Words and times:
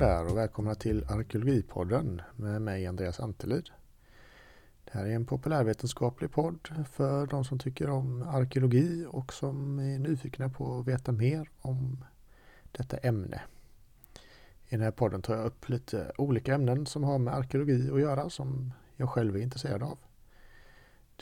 Där 0.00 0.30
och 0.30 0.36
välkomna 0.36 0.74
till 0.74 1.04
Arkeologipodden 1.08 2.22
med 2.36 2.62
mig 2.62 2.86
Andreas 2.86 3.20
Antelid. 3.20 3.70
Det 4.84 4.90
här 4.92 5.06
är 5.06 5.14
en 5.14 5.26
populärvetenskaplig 5.26 6.32
podd 6.32 6.68
för 6.92 7.26
de 7.26 7.44
som 7.44 7.58
tycker 7.58 7.90
om 7.90 8.22
arkeologi 8.22 9.06
och 9.08 9.32
som 9.32 9.78
är 9.78 9.98
nyfikna 9.98 10.48
på 10.48 10.78
att 10.78 10.86
veta 10.86 11.12
mer 11.12 11.50
om 11.60 12.04
detta 12.72 12.96
ämne. 12.96 13.40
I 14.68 14.70
den 14.70 14.80
här 14.80 14.90
podden 14.90 15.22
tar 15.22 15.36
jag 15.36 15.46
upp 15.46 15.68
lite 15.68 16.12
olika 16.18 16.54
ämnen 16.54 16.86
som 16.86 17.04
har 17.04 17.18
med 17.18 17.34
arkeologi 17.34 17.90
att 17.90 18.00
göra 18.00 18.30
som 18.30 18.72
jag 18.96 19.08
själv 19.08 19.36
är 19.36 19.40
intresserad 19.40 19.82
av. 19.82 19.98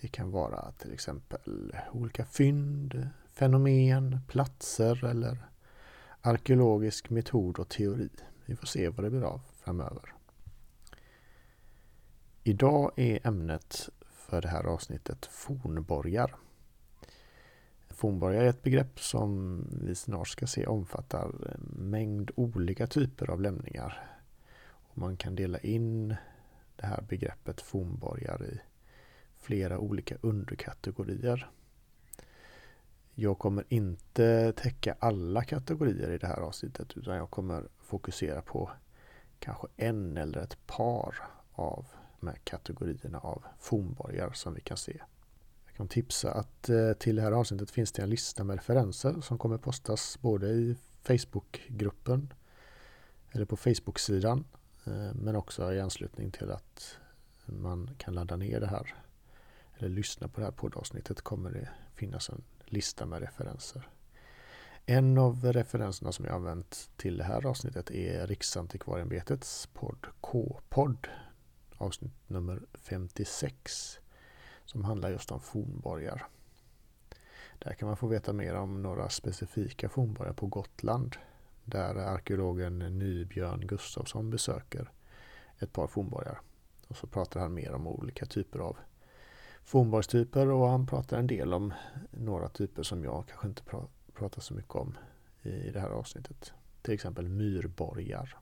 Det 0.01 0.09
kan 0.09 0.31
vara 0.31 0.73
till 0.73 0.93
exempel 0.93 1.77
olika 1.93 2.25
fynd, 2.25 3.09
fenomen, 3.33 4.21
platser 4.29 5.05
eller 5.05 5.39
arkeologisk 6.21 7.11
metod 7.11 7.59
och 7.59 7.69
teori. 7.69 8.11
Vi 8.49 8.57
får 8.57 8.67
se 8.67 8.89
vad 8.89 9.05
det 9.05 9.11
blir 9.11 9.23
av 9.23 9.41
framöver. 9.53 10.15
Idag 12.43 12.93
är 12.97 13.27
ämnet 13.27 13.89
för 14.11 14.43
det 14.43 14.49
här 14.49 14.65
avsnittet 14.65 15.27
fornborgar. 15.27 16.37
Fornborgar 17.89 18.43
är 18.43 18.49
ett 18.49 18.63
begrepp 18.63 19.01
som 19.01 19.63
vi 19.83 19.95
snart 19.95 20.29
ska 20.29 20.47
se 20.47 20.67
omfattar 20.67 21.25
en 21.55 21.91
mängd 21.91 22.31
olika 22.35 22.87
typer 22.87 23.31
av 23.31 23.41
lämningar. 23.41 24.19
Och 24.61 24.99
man 24.99 25.17
kan 25.17 25.35
dela 25.35 25.59
in 25.59 26.09
det 26.77 26.87
här 26.87 27.05
begreppet 27.09 27.61
fornborgar 27.61 28.45
i 28.45 28.61
flera 29.39 29.79
olika 29.79 30.17
underkategorier. 30.21 31.51
Jag 33.21 33.39
kommer 33.39 33.65
inte 33.69 34.53
täcka 34.53 34.97
alla 34.99 35.45
kategorier 35.45 36.11
i 36.11 36.19
det 36.19 36.27
här 36.27 36.41
avsnittet 36.41 36.97
utan 36.97 37.17
jag 37.17 37.31
kommer 37.31 37.69
fokusera 37.79 38.43
på 38.43 38.71
kanske 39.39 39.67
en 39.77 40.17
eller 40.17 40.39
ett 40.39 40.67
par 40.67 41.15
av 41.53 41.87
de 42.21 42.29
här 42.29 42.37
kategorierna 42.45 43.19
av 43.19 43.45
fornborgar 43.59 44.33
som 44.33 44.55
vi 44.55 44.61
kan 44.61 44.77
se. 44.77 45.01
Jag 45.67 45.77
kan 45.77 45.89
tipsa 45.89 46.33
att 46.33 46.69
eh, 46.69 46.93
till 46.93 47.17
det 47.17 47.23
här 47.23 47.33
avsnittet 47.33 47.71
finns 47.71 47.93
det 47.93 48.03
en 48.03 48.11
lista 48.11 48.45
med 48.45 48.57
referenser 48.57 49.21
som 49.21 49.39
kommer 49.39 49.59
postas 49.59 50.19
både 50.21 50.49
i 50.49 50.77
Facebookgruppen 51.03 52.33
eller 53.31 53.45
på 53.45 53.57
Facebook-sidan 53.57 54.45
eh, 54.85 55.15
men 55.15 55.37
också 55.37 55.73
i 55.73 55.81
anslutning 55.81 56.31
till 56.31 56.51
att 56.51 56.99
man 57.47 57.91
kan 57.99 58.15
ladda 58.15 58.37
ner 58.37 58.61
det 58.61 58.67
här 58.67 58.95
eller 59.79 59.89
lyssna 59.89 60.29
på 60.29 60.41
det 60.41 60.47
här 60.47 60.53
poddavsnittet 60.53 61.21
kommer 61.21 61.51
det 61.51 61.69
finnas 61.95 62.29
en 62.29 62.43
lista 62.73 63.07
med 63.07 63.21
referenser. 63.21 63.89
En 64.87 65.19
av 65.19 65.45
referenserna 65.45 66.13
som 66.13 66.25
jag 66.25 66.35
använt 66.35 66.91
till 66.97 67.19
det 67.19 67.25
här 67.25 67.47
avsnittet 67.47 67.91
är 67.91 68.27
Riksantikvarieämbetets 68.27 69.67
podd 69.67 70.07
K-podd 70.21 71.09
avsnitt 71.77 72.13
nummer 72.27 72.63
56 72.75 73.99
som 74.65 74.85
handlar 74.85 75.11
just 75.11 75.33
om 75.33 75.41
fornborgar. 75.41 76.27
Där 77.59 77.75
kan 77.75 77.89
man 77.89 77.97
få 77.97 78.07
veta 78.07 78.33
mer 78.33 78.55
om 78.55 78.83
några 78.83 79.09
specifika 79.09 79.89
fornborgar 79.89 80.33
på 80.33 80.47
Gotland 80.47 81.17
där 81.65 81.95
arkeologen 81.95 82.79
Nybjörn 82.79 83.67
Gustafsson 83.67 84.31
besöker 84.31 84.93
ett 85.59 85.73
par 85.73 85.87
fornborgar. 85.87 86.41
Och 86.89 86.97
så 86.97 87.07
pratar 87.07 87.41
han 87.41 87.55
mer 87.55 87.73
om 87.73 87.87
olika 87.87 88.27
typer 88.27 88.59
av 88.59 88.77
fornborgstyper 89.69 90.51
och 90.51 90.69
han 90.69 90.87
pratar 90.87 91.19
en 91.19 91.27
del 91.27 91.55
om 91.55 91.73
några 92.11 92.49
typer 92.49 92.83
som 92.83 93.05
jag 93.05 93.25
kanske 93.29 93.49
inte 93.49 93.63
pratar 94.15 94.41
så 94.41 94.55
mycket 94.55 94.75
om 94.75 94.99
i 95.43 95.71
det 95.71 95.81
här 95.81 95.91
avsnittet. 95.91 96.53
Till 96.83 96.95
exempel 96.95 97.29
myrborgar. 97.29 98.37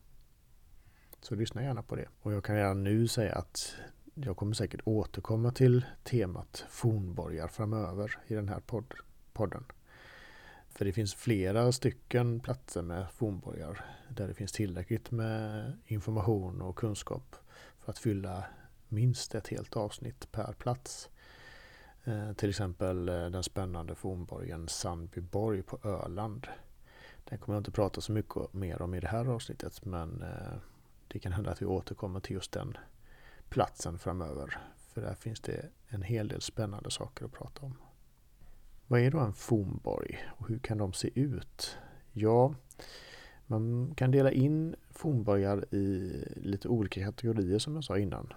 Så 1.20 1.34
lyssna 1.34 1.62
gärna 1.62 1.82
på 1.82 1.97
det. 1.97 2.09
Och 2.22 2.32
jag 2.32 2.44
kan 2.44 2.56
redan 2.56 2.84
nu 2.84 3.09
säga 3.09 3.34
att 3.34 3.75
jag 4.15 4.36
kommer 4.36 4.54
säkert 4.54 4.81
återkomma 4.84 5.50
till 5.50 5.84
temat 6.04 6.65
fornborgar 6.69 7.48
framöver 7.48 8.19
i 8.26 8.34
den 8.34 8.48
här 8.48 8.60
podd 8.60 8.94
podden. 9.32 9.65
För 10.69 10.84
det 10.84 10.92
finns 10.92 11.15
flera 11.15 11.72
stycken 11.72 12.41
platser 12.41 12.82
med 12.82 13.10
fornborgar 13.10 13.84
där 14.09 14.28
det 14.28 14.34
finns 14.34 14.53
tillräckligt 14.53 15.10
med 15.10 15.72
information 15.86 16.62
och 16.62 16.76
kunskap 16.76 17.36
för 17.78 17.92
att 17.92 17.98
fylla 17.98 18.44
minst 18.88 19.34
ett 19.34 19.48
helt 19.48 19.76
avsnitt 19.76 20.32
per 20.32 20.53
plats. 20.53 21.10
Eh, 22.06 22.33
till 22.33 22.49
exempel 22.49 23.09
eh, 23.09 23.27
den 23.27 23.43
spännande 23.43 23.94
fornborgen 23.94 24.69
Sandbyborg 24.69 25.62
på 25.62 25.78
Öland. 25.89 26.47
Den 27.25 27.39
kommer 27.39 27.56
jag 27.56 27.61
inte 27.61 27.71
prata 27.71 28.00
så 28.00 28.12
mycket 28.12 28.53
mer 28.53 28.83
om 28.83 28.94
i 28.94 29.00
det 29.00 29.09
här 29.09 29.27
avsnittet 29.27 29.84
men 29.84 30.22
eh, 30.22 30.59
det 31.09 31.19
kan 31.19 31.33
hända 31.33 31.50
att 31.50 31.62
vi 31.62 31.66
återkommer 31.66 32.21
till 32.21 32.34
just 32.34 32.53
den 32.53 32.77
platsen 33.49 33.99
framöver. 33.99 34.59
För 34.77 35.00
där 35.00 35.15
finns 35.15 35.41
det 35.41 35.71
en 35.89 36.03
hel 36.03 36.28
del 36.28 36.41
spännande 36.41 36.91
saker 36.91 37.25
att 37.25 37.33
prata 37.33 37.66
om. 37.66 37.77
Vad 38.87 39.00
är 39.00 39.11
då 39.11 39.19
en 39.19 39.33
fornborg 39.33 40.19
och 40.39 40.49
hur 40.49 40.59
kan 40.59 40.78
de 40.78 40.93
se 40.93 41.21
ut? 41.21 41.78
Ja, 42.12 42.55
man 43.47 43.95
kan 43.97 44.11
dela 44.11 44.33
in 44.33 44.77
fornborgar 44.91 45.75
i 45.75 46.12
lite 46.37 46.69
olika 46.69 47.05
kategorier 47.05 47.59
som 47.59 47.75
jag 47.75 47.84
sa 47.84 47.99
innan. 47.99 48.33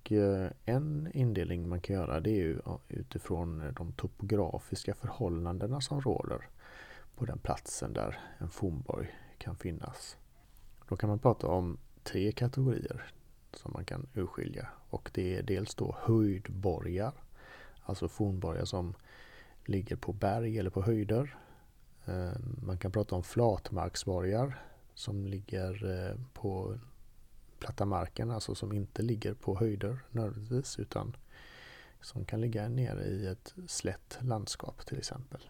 Och 0.00 0.12
eh, 0.12 0.50
en 0.64 1.10
indelning 1.14 1.68
man 1.68 1.80
kan 1.80 1.96
göra 1.96 2.20
det 2.20 2.30
är 2.30 2.34
ju 2.34 2.58
utifrån 2.88 3.60
eh, 3.60 3.72
de 3.72 3.92
topografiska 3.92 4.94
förhållandena 4.94 5.80
som 5.80 6.00
råder 6.00 6.48
på 7.16 7.24
den 7.24 7.38
platsen 7.38 7.92
där 7.92 8.18
en 8.38 8.50
fornborg 8.50 9.08
kan 9.38 9.56
finnas. 9.56 10.16
Då 10.88 10.96
kan 10.96 11.08
man 11.08 11.18
prata 11.18 11.46
om 11.46 11.78
tre 12.02 12.32
kategorier 12.32 13.12
som 13.52 13.72
man 13.72 13.84
kan 13.84 14.06
urskilja 14.14 14.68
och 14.90 15.10
det 15.14 15.36
är 15.36 15.42
dels 15.42 15.74
då 15.74 15.96
höjdborgar, 16.00 17.12
alltså 17.82 18.08
fornborgar 18.08 18.64
som 18.64 18.94
ligger 19.64 19.96
på 19.96 20.12
berg 20.12 20.58
eller 20.58 20.70
på 20.70 20.82
höjder. 20.82 21.36
Eh, 22.04 22.32
man 22.62 22.78
kan 22.78 22.92
prata 22.92 23.16
om 23.16 23.22
flatmarksborgar 23.22 24.62
som 24.94 25.26
ligger 25.26 26.16
på 26.32 26.78
platta 27.60 27.84
marken, 27.84 28.30
alltså 28.30 28.54
som 28.54 28.72
inte 28.72 29.02
ligger 29.02 29.34
på 29.34 29.58
höjder 29.58 29.98
nödvändigtvis 30.10 30.78
utan 30.78 31.16
som 32.00 32.24
kan 32.24 32.40
ligga 32.40 32.68
nere 32.68 33.04
i 33.04 33.26
ett 33.26 33.54
slätt 33.66 34.18
landskap 34.20 34.86
till 34.86 34.98
exempel. 34.98 35.40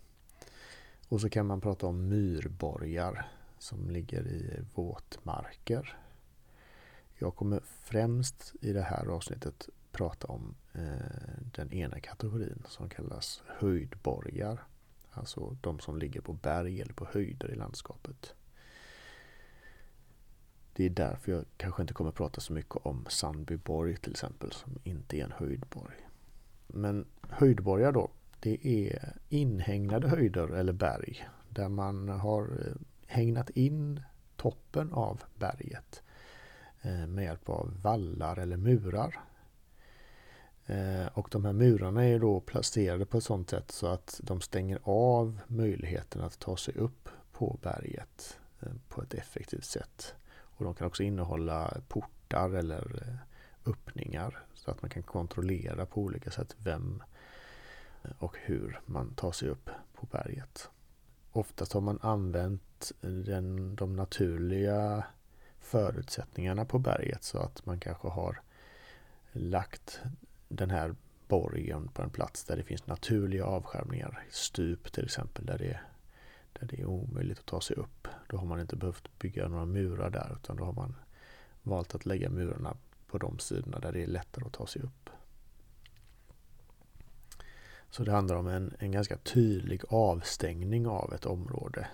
Och 1.08 1.20
så 1.20 1.28
kan 1.28 1.46
man 1.46 1.60
prata 1.60 1.86
om 1.86 2.08
myrborgar 2.08 3.28
som 3.58 3.90
ligger 3.90 4.26
i 4.26 4.64
våtmarker. 4.74 5.96
Jag 7.18 7.36
kommer 7.36 7.60
främst 7.60 8.54
i 8.60 8.72
det 8.72 8.82
här 8.82 9.06
avsnittet 9.06 9.68
prata 9.92 10.26
om 10.26 10.54
eh, 10.72 11.42
den 11.54 11.72
ena 11.72 12.00
kategorin 12.00 12.62
som 12.68 12.88
kallas 12.88 13.42
höjdborgar. 13.46 14.66
Alltså 15.10 15.56
de 15.60 15.80
som 15.80 15.98
ligger 15.98 16.20
på 16.20 16.32
berg 16.32 16.80
eller 16.80 16.92
på 16.92 17.06
höjder 17.12 17.50
i 17.50 17.54
landskapet. 17.54 18.34
Det 20.80 20.86
är 20.86 20.90
därför 20.90 21.32
jag 21.32 21.44
kanske 21.56 21.82
inte 21.82 21.94
kommer 21.94 22.10
prata 22.10 22.40
så 22.40 22.52
mycket 22.52 22.76
om 22.76 23.06
Sandbyborg 23.08 23.96
till 23.96 24.10
exempel 24.10 24.52
som 24.52 24.78
inte 24.84 25.16
är 25.16 25.24
en 25.24 25.32
höjdborg. 25.32 25.96
Men 26.66 27.06
höjdborgar 27.28 27.92
då, 27.92 28.10
det 28.40 28.66
är 28.66 29.16
inhägnade 29.28 30.08
höjder 30.08 30.48
eller 30.48 30.72
berg 30.72 31.28
där 31.48 31.68
man 31.68 32.08
har 32.08 32.46
hängnat 32.46 32.76
hägnat 33.06 33.50
in 33.50 34.00
toppen 34.36 34.92
av 34.92 35.22
berget 35.38 36.02
eh, 36.82 37.06
med 37.06 37.24
hjälp 37.24 37.48
av 37.48 37.80
vallar 37.82 38.38
eller 38.38 38.56
murar. 38.56 39.20
Eh, 40.66 41.06
och 41.06 41.28
de 41.30 41.44
här 41.44 41.52
murarna 41.52 42.04
är 42.04 42.18
då 42.18 42.40
placerade 42.40 43.06
på 43.06 43.18
ett 43.18 43.24
sådant 43.24 43.50
sätt 43.50 43.70
så 43.70 43.86
att 43.86 44.20
de 44.22 44.40
stänger 44.40 44.78
av 44.82 45.40
möjligheten 45.46 46.22
att 46.22 46.38
ta 46.38 46.56
sig 46.56 46.74
upp 46.74 47.08
på 47.32 47.58
berget 47.62 48.38
på 48.88 49.02
ett 49.02 49.14
effektivt 49.14 49.64
sätt. 49.64 50.14
Och 50.60 50.66
de 50.66 50.74
kan 50.74 50.86
också 50.86 51.02
innehålla 51.02 51.74
portar 51.88 52.50
eller 52.50 53.02
eh, 53.06 53.70
öppningar 53.70 54.38
så 54.54 54.70
att 54.70 54.82
man 54.82 54.90
kan 54.90 55.02
kontrollera 55.02 55.86
på 55.86 56.00
olika 56.00 56.30
sätt 56.30 56.56
vem 56.58 57.02
eh, 58.02 58.10
och 58.18 58.36
hur 58.40 58.80
man 58.86 59.14
tar 59.14 59.32
sig 59.32 59.48
upp 59.48 59.70
på 59.94 60.06
berget. 60.06 60.68
Oftast 61.32 61.72
har 61.72 61.80
man 61.80 61.98
använt 62.02 62.92
den, 63.00 63.74
de 63.74 63.96
naturliga 63.96 65.04
förutsättningarna 65.60 66.64
på 66.64 66.78
berget 66.78 67.24
så 67.24 67.38
att 67.38 67.66
man 67.66 67.80
kanske 67.80 68.08
har 68.08 68.40
lagt 69.32 70.00
den 70.48 70.70
här 70.70 70.94
borgen 71.28 71.88
på 71.88 72.02
en 72.02 72.10
plats 72.10 72.44
där 72.44 72.56
det 72.56 72.62
finns 72.62 72.86
naturliga 72.86 73.44
avskärmningar. 73.44 74.24
Stup 74.30 74.92
till 74.92 75.04
exempel 75.04 75.46
där 75.46 75.58
det 75.58 75.80
där 76.52 76.66
det 76.66 76.80
är 76.80 76.86
omöjligt 76.86 77.38
att 77.38 77.46
ta 77.46 77.60
sig 77.60 77.76
upp. 77.76 77.99
Då 78.30 78.36
har 78.36 78.46
man 78.46 78.60
inte 78.60 78.76
behövt 78.76 79.18
bygga 79.18 79.48
några 79.48 79.64
murar 79.64 80.10
där 80.10 80.36
utan 80.42 80.56
då 80.56 80.64
har 80.64 80.72
man 80.72 80.94
valt 81.62 81.94
att 81.94 82.06
lägga 82.06 82.30
murarna 82.30 82.76
på 83.06 83.18
de 83.18 83.38
sidorna 83.38 83.78
där 83.78 83.92
det 83.92 84.02
är 84.02 84.06
lättare 84.06 84.44
att 84.44 84.52
ta 84.52 84.66
sig 84.66 84.82
upp. 84.82 85.10
Så 87.90 88.04
det 88.04 88.12
handlar 88.12 88.36
om 88.36 88.46
en, 88.46 88.74
en 88.78 88.92
ganska 88.92 89.16
tydlig 89.16 89.82
avstängning 89.88 90.86
av 90.86 91.14
ett 91.14 91.26
område. 91.26 91.88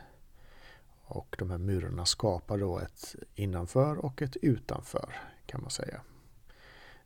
Och 1.03 1.37
de 1.39 1.51
här 1.51 1.59
murarna 1.59 2.07
skapar 2.07 2.59
då 2.59 2.79
ett 2.79 3.15
innanför 3.35 3.97
och 3.97 4.23
ett 4.23 4.37
utanför 4.37 5.15
kan 5.47 5.61
man 5.61 5.71
säga. 5.71 6.01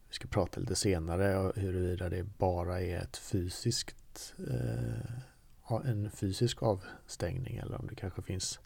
Vi 0.09 0.15
ska 0.15 0.29
prata 0.29 0.61
lite 0.61 0.75
senare 0.75 1.53
huruvida 1.57 2.09
det 2.09 2.23
bara 2.23 2.81
är 2.81 2.99
ett 2.99 3.17
fysiskt, 3.17 4.35
eh, 4.49 5.81
en 5.85 6.11
fysisk 6.11 6.63
avstängning 6.63 7.57
eller 7.57 7.81
om 7.81 7.87
det 7.87 7.95
kanske 7.95 8.23
finns 8.23 8.61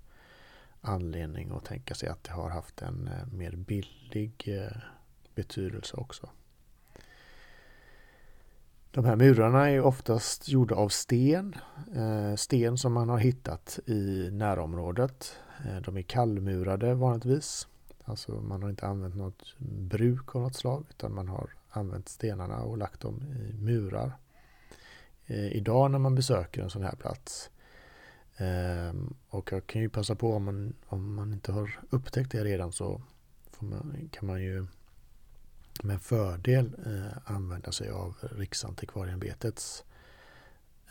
anledning 0.84 1.50
att 1.50 1.64
tänka 1.64 1.94
sig 1.94 2.08
att 2.08 2.24
det 2.24 2.32
har 2.32 2.50
haft 2.50 2.82
en 2.82 3.08
eh, 3.08 3.26
mer 3.32 3.56
billig 3.56 4.44
eh, 4.46 4.76
betydelse 5.34 5.96
också. 5.96 6.30
De 8.90 9.04
här 9.04 9.16
murarna 9.16 9.70
är 9.70 9.80
oftast 9.80 10.48
gjorda 10.48 10.74
av 10.74 10.88
sten. 10.88 11.54
Eh, 11.94 12.34
sten 12.34 12.78
som 12.78 12.92
man 12.92 13.08
har 13.08 13.18
hittat 13.18 13.78
i 13.86 14.30
närområdet. 14.32 15.36
De 15.84 15.96
är 15.96 16.02
kallmurade 16.02 16.94
vanligtvis. 16.94 17.68
Alltså 18.04 18.32
man 18.32 18.62
har 18.62 18.70
inte 18.70 18.86
använt 18.86 19.14
något 19.14 19.54
bruk 19.68 20.34
av 20.34 20.42
något 20.42 20.56
slag 20.56 20.86
utan 20.90 21.14
man 21.14 21.28
har 21.28 21.50
använt 21.70 22.08
stenarna 22.08 22.62
och 22.62 22.78
lagt 22.78 23.00
dem 23.00 23.22
i 23.22 23.52
murar. 23.52 24.12
Idag 25.26 25.90
när 25.90 25.98
man 25.98 26.14
besöker 26.14 26.62
en 26.62 26.70
sån 26.70 26.82
här 26.82 26.96
plats 26.96 27.50
Ehm, 28.36 29.14
och 29.28 29.52
jag 29.52 29.66
kan 29.66 29.82
ju 29.82 29.88
passa 29.88 30.14
på 30.14 30.32
om 30.32 30.44
man, 30.44 30.74
om 30.86 31.14
man 31.14 31.32
inte 31.32 31.52
har 31.52 31.80
upptäckt 31.90 32.30
det 32.30 32.44
redan 32.44 32.72
så 32.72 33.02
man, 33.58 34.08
kan 34.12 34.26
man 34.26 34.42
ju 34.42 34.66
med 35.82 36.02
fördel 36.02 36.76
eh, 36.86 37.32
använda 37.32 37.72
sig 37.72 37.90
av 37.90 38.16
Riksantikvarieämbetets 38.20 39.84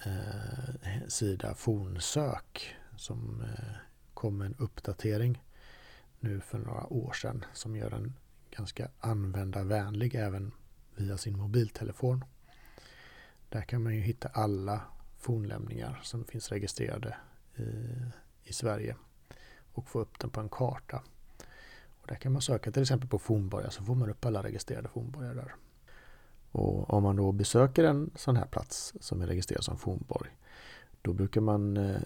eh, 0.05 1.07
sida 1.07 1.55
Fornsök 1.55 2.75
som 2.97 3.41
eh, 3.41 3.75
kom 4.13 4.37
med 4.37 4.47
en 4.47 4.55
uppdatering 4.59 5.43
nu 6.19 6.39
för 6.39 6.57
några 6.57 6.93
år 6.93 7.13
sedan 7.13 7.45
som 7.53 7.75
gör 7.75 7.89
den 7.89 8.13
ganska 8.51 8.89
användarvänlig 8.99 10.15
även 10.15 10.51
via 10.95 11.17
sin 11.17 11.37
mobiltelefon. 11.37 12.23
Där 13.49 13.61
kan 13.61 13.83
man 13.83 13.95
ju 13.95 14.01
hitta 14.01 14.27
alla 14.27 14.81
fornlämningar 15.17 15.99
som 16.03 16.25
finns 16.25 16.49
registrerade 16.49 17.15
Eh, 17.55 18.07
i 18.43 18.53
Sverige 18.53 18.95
och 19.73 19.89
få 19.89 19.99
upp 19.99 20.19
den 20.19 20.29
på 20.29 20.39
en 20.39 20.49
karta. 20.49 21.03
Och 22.01 22.07
där 22.07 22.15
kan 22.15 22.31
man 22.31 22.41
söka 22.41 22.71
till 22.71 22.81
exempel 22.81 23.09
på 23.09 23.19
fornborgar 23.19 23.69
så 23.69 23.83
får 23.83 23.95
man 23.95 24.09
upp 24.09 24.25
alla 24.25 24.43
registrerade 24.43 24.89
fornborgar 24.89 25.35
där. 25.35 25.55
Och 26.51 26.93
om 26.93 27.03
man 27.03 27.15
då 27.15 27.31
besöker 27.31 27.83
en 27.83 28.11
sån 28.15 28.35
här 28.35 28.45
plats 28.45 28.93
som 28.99 29.21
är 29.21 29.27
registrerad 29.27 29.63
som 29.63 29.77
fornborg 29.77 30.29
då 31.03 31.13
brukar 31.13 31.41
man 31.41 31.77
eh, 31.77 32.01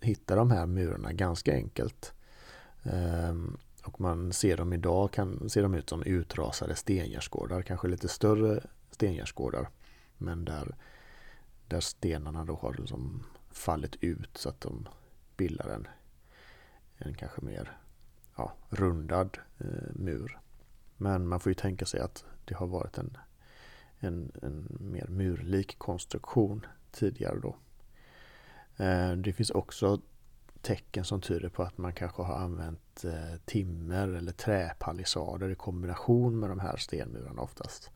hitta 0.00 0.36
de 0.36 0.50
här 0.50 0.66
murarna 0.66 1.12
ganska 1.12 1.54
enkelt. 1.54 2.12
Ehm, 2.82 3.56
och 3.84 4.00
man 4.00 4.32
ser 4.32 4.56
dem 4.56 4.72
idag, 4.72 5.12
kan 5.12 5.50
ser 5.50 5.62
de 5.62 5.74
ut 5.74 5.88
som 5.88 6.02
utrasade 6.02 6.74
stengärdsgårdar, 6.74 7.62
kanske 7.62 7.88
lite 7.88 8.08
större 8.08 8.60
stengärdsgårdar. 8.90 9.68
Men 10.18 10.44
där, 10.44 10.76
där 11.68 11.80
stenarna 11.80 12.44
då 12.44 12.54
har 12.54 12.74
liksom 12.74 13.24
fallit 13.58 13.96
ut 14.00 14.36
så 14.36 14.48
att 14.48 14.60
de 14.60 14.88
bildar 15.36 15.68
en, 15.68 15.88
en 16.96 17.14
kanske 17.14 17.40
mer 17.40 17.78
ja, 18.36 18.52
rundad 18.70 19.38
eh, 19.58 19.94
mur. 19.94 20.38
Men 20.96 21.28
man 21.28 21.40
får 21.40 21.50
ju 21.50 21.54
tänka 21.54 21.86
sig 21.86 22.00
att 22.00 22.24
det 22.44 22.54
har 22.54 22.66
varit 22.66 22.98
en, 22.98 23.16
en, 23.98 24.32
en 24.42 24.76
mer 24.80 25.06
murlik 25.08 25.78
konstruktion 25.78 26.66
tidigare 26.90 27.40
då. 27.40 27.56
Eh, 28.84 29.12
det 29.12 29.32
finns 29.32 29.50
också 29.50 30.00
tecken 30.62 31.04
som 31.04 31.20
tyder 31.20 31.48
på 31.48 31.62
att 31.62 31.78
man 31.78 31.92
kanske 31.92 32.22
har 32.22 32.34
använt 32.34 33.04
eh, 33.04 33.40
timmer 33.44 34.08
eller 34.08 34.32
träpalissader 34.32 35.50
i 35.50 35.54
kombination 35.54 36.38
med 36.38 36.50
de 36.50 36.60
här 36.60 36.76
stenmurarna 36.76 37.42
oftast. 37.42 37.90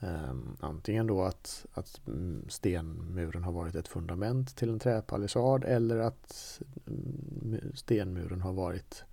Um, 0.00 0.56
antingen 0.60 1.06
då 1.06 1.22
att, 1.22 1.66
att 1.74 2.00
mm, 2.06 2.44
stenmuren 2.48 3.44
har 3.44 3.52
varit 3.52 3.74
ett 3.74 3.88
fundament 3.88 4.56
till 4.56 4.68
en 4.68 4.78
träpalissad 4.78 5.64
eller 5.64 5.98
att 5.98 6.60
mm, 6.86 7.72
stenmuren 7.74 8.40
har 8.40 8.52
varit 8.52 9.04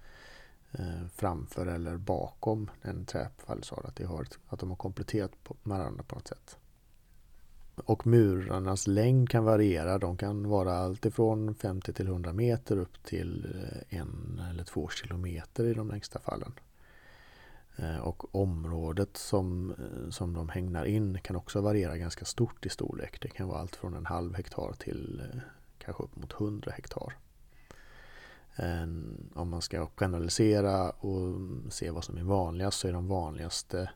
uh, 0.80 1.07
framför 1.15 1.68
eller 1.68 1.97
bakom 1.97 2.69
en 2.81 3.06
träpalissad. 3.06 3.85
Att, 3.85 4.00
har, 4.07 4.27
att 4.47 4.59
de 4.59 4.69
har 4.69 4.77
kompletterat 4.77 5.31
varandra 5.63 6.03
på 6.03 6.15
något 6.15 6.27
sätt. 6.27 6.57
Och 7.75 8.07
murarnas 8.07 8.88
längd 8.88 9.29
kan 9.29 9.44
variera. 9.44 9.97
De 9.97 10.18
kan 10.18 10.50
vara 10.50 10.74
alltifrån 10.74 11.56
50 11.56 11.94
till 11.94 12.07
100 12.07 12.33
meter 12.33 12.77
upp 12.77 13.03
till 13.03 13.56
eh, 13.56 14.00
en 14.00 14.41
eller 14.51 14.63
två 14.63 14.89
kilometer 14.89 15.65
i 15.65 15.74
de 15.74 15.89
längsta 15.89 16.19
fallen. 16.19 16.53
Eh, 17.75 17.98
och 17.98 18.36
området 18.36 19.18
som, 19.18 19.72
eh, 19.72 20.10
som 20.10 20.34
de 20.34 20.50
hängnar 20.50 20.86
in 20.86 21.20
kan 21.22 21.36
också 21.36 21.62
variera 21.62 21.98
ganska 21.98 22.25
stort 22.25 22.66
i 22.66 22.70
storlek. 22.70 23.22
Det 23.22 23.30
kan 23.30 23.48
vara 23.48 23.60
allt 23.60 23.75
från 23.75 23.94
en 23.94 24.06
halv 24.06 24.36
hektar 24.36 24.74
till 24.80 25.22
eh, 25.34 25.40
kanske 25.78 26.04
upp 26.04 26.16
mot 26.16 26.34
100 26.34 26.72
hektar. 26.72 27.18
Om 29.34 29.50
man 29.50 29.62
ska 29.62 29.88
generalisera 29.96 30.90
och 30.90 31.36
se 31.70 31.92
vad 31.92 32.04
som 32.04 32.18
är 32.18 32.24
vanligast 32.24 32.80
så 32.80 32.88
är 32.88 32.94
de 32.94 33.08
vanligaste 33.08 33.90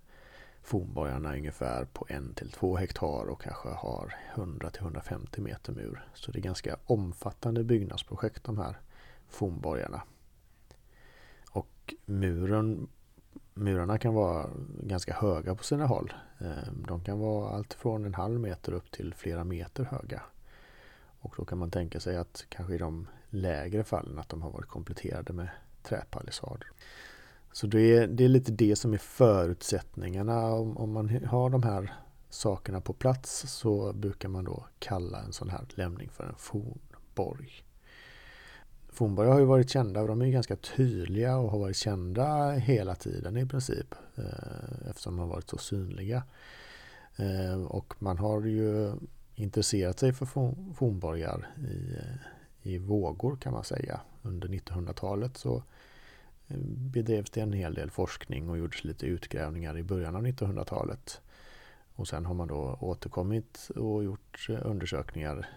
fornborgarna 0.61 1.35
ungefär 1.35 1.85
på 1.85 2.05
en 2.09 2.33
till 2.33 2.51
två 2.51 2.77
hektar 2.77 3.29
och 3.29 3.41
kanske 3.41 3.69
har 3.69 4.15
100-150 4.35 5.41
meter 5.41 5.73
mur. 5.73 6.07
Så 6.13 6.31
det 6.31 6.39
är 6.39 6.41
ganska 6.41 6.77
omfattande 6.85 7.63
byggnadsprojekt 7.63 8.43
de 8.43 8.57
här 8.57 8.79
fornborgarna. 9.29 10.01
Och 11.51 11.95
muren 12.05 12.87
murarna 13.57 13.97
kan 13.97 14.13
vara 14.13 14.49
ganska 14.83 15.13
höga 15.13 15.55
på 15.55 15.63
sina 15.63 15.85
håll. 15.85 16.13
Ehm, 16.39 16.85
de 16.87 17.03
kan 17.03 17.19
vara 17.19 17.49
allt 17.49 17.73
från 17.73 18.05
en 18.05 18.13
halv 18.13 18.39
meter 18.39 18.71
upp 18.71 18.91
till 18.91 19.13
flera 19.13 19.43
meter 19.43 19.83
höga. 19.83 20.21
Och 21.19 21.33
då 21.37 21.45
kan 21.45 21.57
man 21.57 21.71
tänka 21.71 21.99
sig 21.99 22.17
att 22.17 22.45
kanske 22.49 22.75
i 22.75 22.77
de 22.77 23.07
lägre 23.29 23.83
fallen 23.83 24.19
att 24.19 24.29
de 24.29 24.41
har 24.41 24.51
varit 24.51 24.67
kompletterade 24.67 25.33
med 25.33 25.49
träpalissader. 25.83 26.67
Så 27.51 27.67
det 27.67 27.97
är, 27.97 28.07
det 28.07 28.25
är 28.25 28.29
lite 28.29 28.51
det 28.51 28.75
som 28.75 28.93
är 28.93 28.97
förutsättningarna. 28.97 30.45
Om, 30.45 30.77
om 30.77 30.91
man 30.91 31.25
har 31.25 31.49
de 31.49 31.63
här 31.63 31.93
sakerna 32.29 32.81
på 32.81 32.93
plats 32.93 33.45
så 33.47 33.93
brukar 33.93 34.29
man 34.29 34.43
då 34.43 34.65
kalla 34.79 35.19
en 35.19 35.33
sån 35.33 35.49
här 35.49 35.65
lämning 35.69 36.09
för 36.09 36.23
en 36.23 36.35
fornborg. 36.37 37.63
Fornborg 38.97 39.29
har 39.29 39.39
ju 39.39 39.45
varit 39.45 39.69
kända 39.69 40.01
och 40.01 40.07
de 40.07 40.21
är 40.21 40.27
ganska 40.27 40.55
tydliga 40.55 41.37
och 41.37 41.51
har 41.51 41.59
varit 41.59 41.75
kända 41.75 42.51
hela 42.51 42.95
tiden 42.95 43.37
i 43.37 43.45
princip. 43.45 43.95
Eh, 44.15 44.89
eftersom 44.89 45.15
de 45.15 45.19
har 45.19 45.27
varit 45.27 45.49
så 45.49 45.57
synliga. 45.57 46.23
Eh, 47.15 47.61
och 47.65 47.93
man 47.99 48.17
har 48.17 48.41
ju 48.41 48.93
intresserat 49.35 49.99
sig 49.99 50.13
för 50.13 50.25
fornborgar 50.73 51.47
i, 51.57 51.95
eh, 51.95 52.71
i 52.71 52.77
vågor 52.77 53.35
kan 53.35 53.53
man 53.53 53.63
säga. 53.63 54.01
Under 54.21 54.47
1900-talet 54.47 55.37
så 55.37 55.63
bedrevs 56.75 57.29
det 57.29 57.41
en 57.41 57.53
hel 57.53 57.73
del 57.73 57.91
forskning 57.91 58.49
och 58.49 58.57
gjordes 58.57 58.83
lite 58.83 59.05
utgrävningar 59.05 59.77
i 59.77 59.83
början 59.83 60.15
av 60.15 60.25
1900-talet. 60.25 61.21
Och 61.95 62.07
sen 62.07 62.25
har 62.25 62.33
man 62.33 62.47
då 62.47 62.77
återkommit 62.81 63.69
och 63.75 64.03
gjort 64.03 64.47
undersökningar 64.49 65.49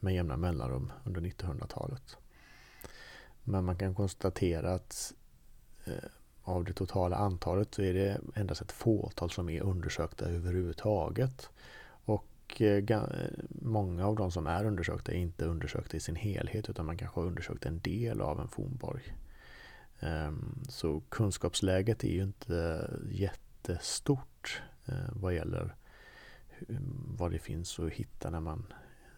med 0.00 0.14
jämna 0.14 0.36
mellanrum 0.36 0.92
under 1.04 1.20
1900-talet. 1.20 2.18
Men 3.44 3.64
man 3.64 3.76
kan 3.76 3.94
konstatera 3.94 4.74
att 4.74 5.12
eh, 5.84 6.10
av 6.42 6.64
det 6.64 6.72
totala 6.72 7.16
antalet 7.16 7.74
så 7.74 7.82
är 7.82 7.94
det 7.94 8.20
endast 8.34 8.62
ett 8.62 8.72
fåtal 8.72 9.30
som 9.30 9.48
är 9.48 9.60
undersökta 9.60 10.24
överhuvudtaget. 10.24 11.50
Och 12.04 12.60
eh, 12.60 13.02
många 13.48 14.06
av 14.06 14.16
de 14.16 14.30
som 14.30 14.46
är 14.46 14.64
undersökta 14.64 15.12
är 15.12 15.16
inte 15.16 15.44
undersökta 15.44 15.96
i 15.96 16.00
sin 16.00 16.16
helhet 16.16 16.70
utan 16.70 16.86
man 16.86 16.96
kanske 16.96 17.20
har 17.20 17.26
undersökt 17.26 17.66
en 17.66 17.80
del 17.80 18.20
av 18.20 18.40
en 18.40 18.48
fornborg. 18.48 19.16
Ehm, 20.00 20.62
så 20.68 21.02
kunskapsläget 21.08 22.04
är 22.04 22.12
ju 22.12 22.22
inte 22.22 22.90
jättestort 23.10 24.62
eh, 24.86 25.10
vad 25.12 25.34
gäller 25.34 25.74
vad 27.18 27.30
det 27.30 27.38
finns 27.38 27.78
att 27.78 27.92
hitta 27.92 28.30
när 28.30 28.40
man 28.40 28.72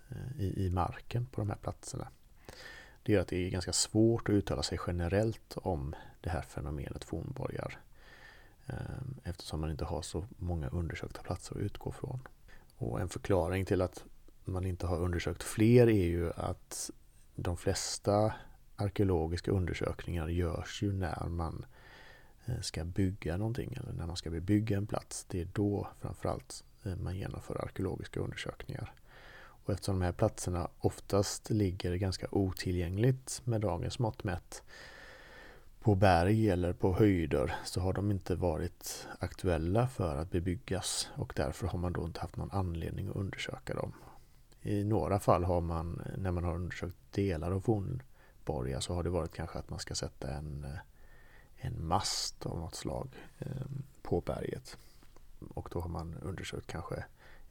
eh, 0.08 0.40
i 0.40 0.70
marken 0.70 1.26
på 1.26 1.40
de 1.40 1.48
här 1.48 1.56
platserna. 1.56 2.08
Det 3.06 3.14
är 3.14 3.20
att 3.20 3.28
det 3.28 3.46
är 3.46 3.50
ganska 3.50 3.72
svårt 3.72 4.28
att 4.28 4.32
uttala 4.32 4.62
sig 4.62 4.78
generellt 4.86 5.56
om 5.56 5.94
det 6.20 6.30
här 6.30 6.42
fenomenet 6.42 7.04
fornborgar. 7.04 7.78
Ehm, 8.66 9.14
eftersom 9.24 9.60
man 9.60 9.70
inte 9.70 9.84
har 9.84 10.02
så 10.02 10.26
många 10.38 10.68
undersökta 10.68 11.22
platser 11.22 11.56
att 11.56 11.62
utgå 11.62 11.92
från. 11.92 12.20
Och 12.76 13.00
en 13.00 13.08
förklaring 13.08 13.64
till 13.64 13.82
att 13.82 14.04
man 14.44 14.66
inte 14.66 14.86
har 14.86 14.98
undersökt 14.98 15.42
fler 15.42 15.88
är 15.88 16.06
ju 16.06 16.32
att 16.32 16.90
de 17.34 17.56
flesta 17.56 18.34
arkeologiska 18.76 19.50
undersökningar 19.50 20.28
görs 20.28 20.82
ju 20.82 20.92
när 20.92 21.28
man 21.28 21.66
eh, 22.46 22.60
ska 22.60 22.84
bygga 22.84 23.36
någonting 23.36 23.74
eller 23.80 23.92
när 23.92 24.06
man 24.06 24.16
ska 24.16 24.30
bebygga 24.30 24.76
en 24.76 24.86
plats. 24.86 25.26
Det 25.28 25.40
är 25.40 25.48
då 25.52 25.88
framförallt 26.00 26.64
eh, 26.84 26.96
man 26.96 27.16
genomför 27.16 27.64
arkeologiska 27.64 28.20
undersökningar. 28.20 28.92
Och 29.66 29.72
eftersom 29.72 29.98
de 29.98 30.04
här 30.04 30.12
platserna 30.12 30.68
oftast 30.78 31.50
ligger 31.50 31.94
ganska 31.94 32.26
otillgängligt 32.30 33.40
med 33.44 33.60
dagens 33.60 33.98
mått 33.98 34.24
mätt 34.24 34.62
på 35.80 35.94
berg 35.94 36.50
eller 36.50 36.72
på 36.72 36.94
höjder 36.94 37.54
så 37.64 37.80
har 37.80 37.92
de 37.92 38.10
inte 38.10 38.34
varit 38.34 39.08
aktuella 39.18 39.88
för 39.88 40.16
att 40.16 40.30
bebyggas 40.30 41.08
och 41.14 41.32
därför 41.36 41.66
har 41.66 41.78
man 41.78 41.92
då 41.92 42.04
inte 42.04 42.20
haft 42.20 42.36
någon 42.36 42.50
anledning 42.50 43.08
att 43.08 43.16
undersöka 43.16 43.74
dem. 43.74 43.92
I 44.62 44.84
några 44.84 45.20
fall 45.20 45.44
har 45.44 45.60
man, 45.60 46.02
när 46.16 46.30
man 46.30 46.44
har 46.44 46.54
undersökt 46.54 46.96
delar 47.10 47.50
av 47.50 47.60
fornborgar 47.60 48.80
så 48.80 48.94
har 48.94 49.02
det 49.02 49.10
varit 49.10 49.34
kanske 49.34 49.58
att 49.58 49.70
man 49.70 49.78
ska 49.78 49.94
sätta 49.94 50.30
en, 50.30 50.66
en 51.56 51.86
mast 51.86 52.46
av 52.46 52.58
något 52.58 52.74
slag 52.74 53.08
ehm, 53.38 53.82
på 54.02 54.20
berget. 54.20 54.78
Och 55.54 55.68
då 55.72 55.80
har 55.80 55.88
man 55.88 56.14
undersökt 56.22 56.66
kanske 56.66 57.04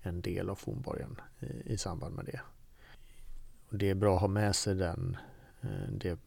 en 0.06 0.22
del 0.22 0.50
av 0.50 0.56
fornborgen 0.56 1.22
i, 1.40 1.74
i 1.74 1.78
samband 1.78 2.16
med 2.16 2.26
det. 2.26 2.42
Och 3.70 3.78
det 3.78 3.90
är 3.90 3.96
bra 3.96 4.16
att 4.16 4.22
ha 4.22 4.28
med 4.28 4.56
sig 4.56 4.76
den, 4.76 5.18
eh, 5.62 5.90
det, 5.90 6.20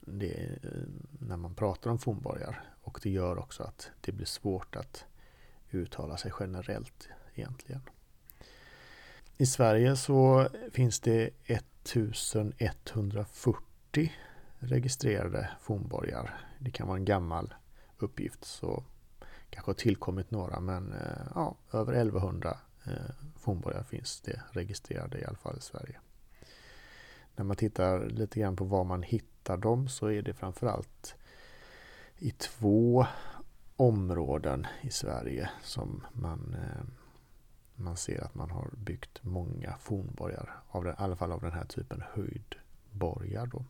det, 0.00 0.58
eh, 0.62 0.70
när 1.18 1.36
man 1.36 1.54
pratar 1.54 1.90
om 1.90 1.98
fornborgar. 1.98 2.64
Och 2.82 3.00
det 3.02 3.10
gör 3.10 3.38
också 3.38 3.62
att 3.62 3.90
det 4.00 4.12
blir 4.12 4.26
svårt 4.26 4.76
att 4.76 5.04
uttala 5.70 6.16
sig 6.16 6.32
generellt 6.40 7.08
egentligen. 7.34 7.80
I 9.36 9.46
Sverige 9.46 9.96
så 9.96 10.48
finns 10.72 11.00
det 11.00 11.30
1140 11.44 14.12
registrerade 14.58 15.50
fornborgar. 15.60 16.40
Det 16.58 16.70
kan 16.70 16.86
vara 16.86 16.98
en 16.98 17.04
gammal 17.04 17.54
uppgift 17.98 18.44
så 18.44 18.84
kanske 19.50 19.68
har 19.68 19.74
tillkommit 19.74 20.30
några 20.30 20.60
men 20.60 20.92
eh, 20.92 21.26
ja, 21.34 21.56
över 21.72 21.92
1100 21.92 22.56
eh, 22.86 23.10
fornborgar 23.36 23.82
finns 23.82 24.20
det 24.20 24.40
registrerade 24.52 25.18
i 25.18 25.24
alla 25.24 25.36
fall 25.36 25.58
i 25.58 25.62
Sverige. 25.62 26.00
När 27.36 27.44
man 27.44 27.56
tittar 27.56 28.06
lite 28.06 28.40
grann 28.40 28.56
på 28.56 28.64
var 28.64 28.84
man 28.84 29.02
hittar 29.02 29.56
dem 29.56 29.88
så 29.88 30.06
är 30.06 30.22
det 30.22 30.34
framförallt 30.34 31.14
i 32.18 32.30
två 32.30 33.06
områden 33.76 34.66
i 34.80 34.90
Sverige 34.90 35.50
som 35.62 36.06
man, 36.12 36.54
eh, 36.54 36.84
man 37.74 37.96
ser 37.96 38.24
att 38.24 38.34
man 38.34 38.50
har 38.50 38.70
byggt 38.76 39.24
många 39.24 39.76
fornborgar. 39.80 40.62
Av 40.68 40.84
den, 40.84 40.92
I 40.92 40.96
alla 40.98 41.16
fall 41.16 41.32
av 41.32 41.40
den 41.40 41.52
här 41.52 41.64
typen 41.64 42.02
höjdborgar. 42.12 43.46
Då. 43.46 43.64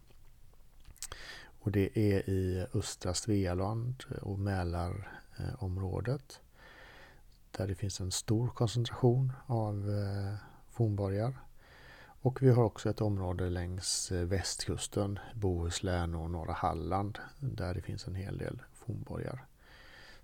Och 1.61 1.73
det 1.73 1.99
är 1.99 2.31
i 2.31 2.67
östra 2.75 3.15
Svealand 3.15 4.05
och 4.23 4.39
Mälarområdet 4.39 6.41
där 7.53 7.67
det 7.67 7.75
finns 7.75 8.01
en 8.01 8.11
stor 8.11 8.49
koncentration 8.49 9.33
av 9.47 9.91
eh, 9.91 10.35
fornborgar. 10.71 11.39
Och 12.23 12.43
vi 12.43 12.51
har 12.51 12.65
också 12.65 12.91
ett 12.91 13.01
område 13.01 13.51
längs 13.51 14.13
eh, 14.13 14.25
västkusten, 14.25 15.19
Bohuslän 15.35 16.15
och 16.15 16.31
norra 16.31 16.53
Halland, 16.53 17.19
där 17.41 17.75
det 17.75 17.83
finns 17.83 18.07
en 18.07 18.15
hel 18.15 18.39
del 18.39 18.63
fornborgar. 18.73 19.45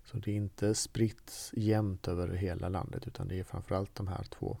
Så 0.03 0.17
det 0.17 0.31
är 0.31 0.35
inte 0.35 0.75
spritt 0.75 1.51
jämnt 1.53 2.07
över 2.07 2.27
hela 2.27 2.69
landet 2.69 3.07
utan 3.07 3.27
det 3.27 3.39
är 3.39 3.43
framförallt 3.43 3.95
de 3.95 4.07
här 4.07 4.23
två 4.23 4.57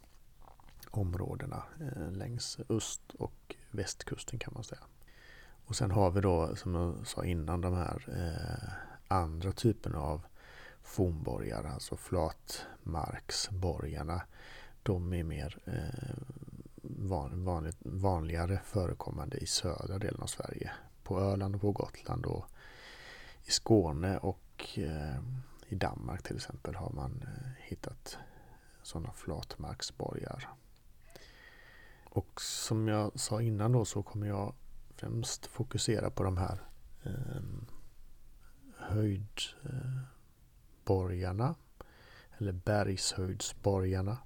områdena 0.91 1.63
eh, 1.81 2.11
längs 2.11 2.59
öst 2.69 3.13
och 3.19 3.55
västkusten 3.71 4.39
kan 4.39 4.53
man 4.53 4.63
säga. 4.63 4.83
Och 5.65 5.75
sen 5.75 5.91
har 5.91 6.11
vi 6.11 6.21
då, 6.21 6.55
som 6.55 6.75
jag 6.75 7.07
sa 7.07 7.25
innan, 7.25 7.61
de 7.61 7.73
här 7.73 8.03
andra 9.07 9.51
typerna 9.51 9.99
av 9.99 10.21
fornborgar, 10.87 11.63
alltså 11.63 11.97
flatmarksborgarna. 11.97 14.21
De 14.83 15.13
är 15.13 15.23
mer 15.23 15.57
eh, 15.65 16.15
van, 16.81 17.43
vanligt, 17.43 17.77
vanligare 17.79 18.59
förekommande 18.65 19.37
i 19.37 19.45
södra 19.45 19.99
delen 19.99 20.21
av 20.21 20.27
Sverige. 20.27 20.71
På 21.03 21.19
Öland 21.19 21.55
och 21.55 21.61
på 21.61 21.71
Gotland 21.71 22.25
och 22.25 22.45
i 23.43 23.51
Skåne 23.51 24.17
och 24.17 24.77
eh, 24.77 25.17
i 25.67 25.75
Danmark 25.75 26.23
till 26.23 26.35
exempel 26.35 26.75
har 26.75 26.89
man 26.89 27.25
eh, 27.27 27.51
hittat 27.57 28.17
sådana 28.83 29.11
flatmarksborgar. 29.11 30.49
Och 32.03 32.41
som 32.41 32.87
jag 32.87 33.19
sa 33.19 33.41
innan 33.41 33.71
då 33.71 33.85
så 33.85 34.03
kommer 34.03 34.27
jag 34.27 34.53
främst 34.95 35.45
fokusera 35.45 36.09
på 36.09 36.23
de 36.23 36.37
här 36.37 36.61
eh, 37.03 37.41
eh 38.91 39.47
bergsborgarna. 40.87 41.55
eller 42.39 42.51
bergshöjdsborgarna. 42.51 44.17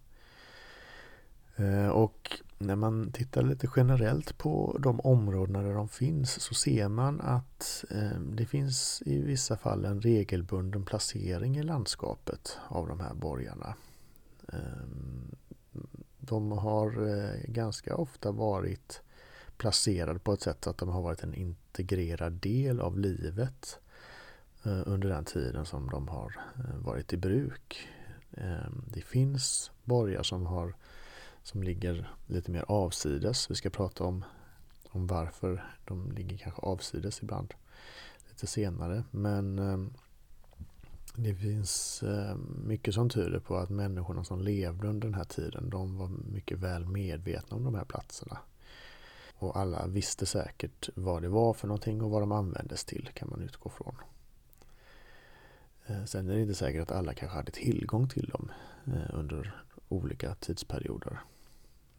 Eh, 1.56 1.88
och 1.88 2.41
när 2.58 2.75
man 2.75 3.12
tittar 3.12 3.41
lite 3.41 3.70
generellt 3.75 4.38
på 4.38 4.77
de 4.80 5.00
områdena 5.00 5.62
där 5.62 5.74
de 5.74 5.89
finns 5.89 6.41
så 6.41 6.53
ser 6.53 6.88
man 6.88 7.22
att 7.22 7.86
eh, 7.89 8.20
det 8.20 8.46
finns 8.46 9.03
i 9.06 9.22
vissa 9.22 9.58
fall 9.58 9.86
en 9.86 10.01
regelbunden 10.01 10.86
placering 10.86 11.58
i 11.58 11.63
landskapet 11.63 12.58
av 12.68 12.88
de 12.88 13.00
här 13.00 13.13
borgarna. 13.13 13.75
Eh, 14.53 14.88
de 16.20 16.51
har 16.51 16.91
ganska 17.48 17.96
ofta 17.96 18.32
varit 18.32 19.01
placerade 19.58 20.20
på 20.20 20.34
ett 20.34 20.41
sätt 20.41 20.63
så 20.63 20.70
att 20.70 20.77
de 20.77 20.89
har 20.89 21.01
varit 21.01 21.24
en 21.24 21.34
integrerad 21.34 22.34
del 22.34 22.80
av 22.80 23.00
livet 23.00 23.80
Eh, 24.63 24.82
under 24.86 25.10
den 25.10 25.25
tiden 25.25 25.65
som 25.65 25.89
de 25.89 26.08
har 26.08 26.41
eh, 26.56 26.75
varit 26.75 27.13
i 27.13 27.18
bruk. 27.18 27.89
Ehm, 28.32 28.86
det 28.88 29.01
finns 29.01 29.72
borgar 29.84 30.24
som 30.24 30.46
har 30.46 30.74
som 31.44 31.63
ligger 31.63 32.13
lite 32.27 32.51
mer 32.51 32.65
avsides. 32.68 33.51
Vi 33.51 33.56
ska 33.56 33.70
prata 33.70 34.03
om, 34.03 34.25
om 34.89 35.08
varför 35.08 35.75
de 35.86 36.12
ligger 36.12 36.38
kanske 36.38 36.62
avsides 36.62 37.24
ibland 37.24 37.53
lite 38.30 38.48
senare. 38.48 39.03
Men 39.12 39.60
ehm, 39.60 39.94
det 41.15 41.36
finns 41.36 42.03
eh, 42.03 42.36
mycket 42.65 42.94
som 42.94 43.10
tyder 43.10 43.39
på 43.39 43.58
att 43.58 43.70
människorna 43.70 44.24
som 44.24 44.41
levde 44.41 44.88
under 44.88 45.08
den 45.08 45.15
här 45.15 45.24
tiden 45.24 45.70
de 45.70 45.98
var 45.98 46.08
mycket 46.08 46.58
väl 46.58 46.86
medvetna 46.86 47.58
om 47.58 47.63
de 47.63 47.75
här 47.75 47.86
platserna. 47.86 48.38
Och 49.36 49.58
alla 49.58 49.88
visste 49.88 50.25
säkert 50.25 50.89
vad 50.96 51.22
det 51.22 51.30
var 51.30 51.53
för 51.53 51.68
någonting 51.68 52.01
och 52.01 52.10
vad 52.10 52.22
de 52.22 52.32
användes 52.32 52.86
till 52.86 53.10
kan 53.13 53.30
man 53.30 53.41
utgå 53.41 53.70
från. 53.70 53.96
Eh, 55.91 56.05
sen 56.05 56.29
är 56.29 56.33
det 56.36 56.41
inte 56.41 56.55
säkert 56.55 56.81
att 56.81 56.91
alla 56.91 57.13
kanske 57.13 57.38
hade 57.38 57.51
tillgång 57.51 58.10
till 58.10 58.29
dem 58.29 58.51
eh, 58.88 59.10
under 59.19 59.63
olika 59.89 60.36
tidsperioder. 60.36 61.19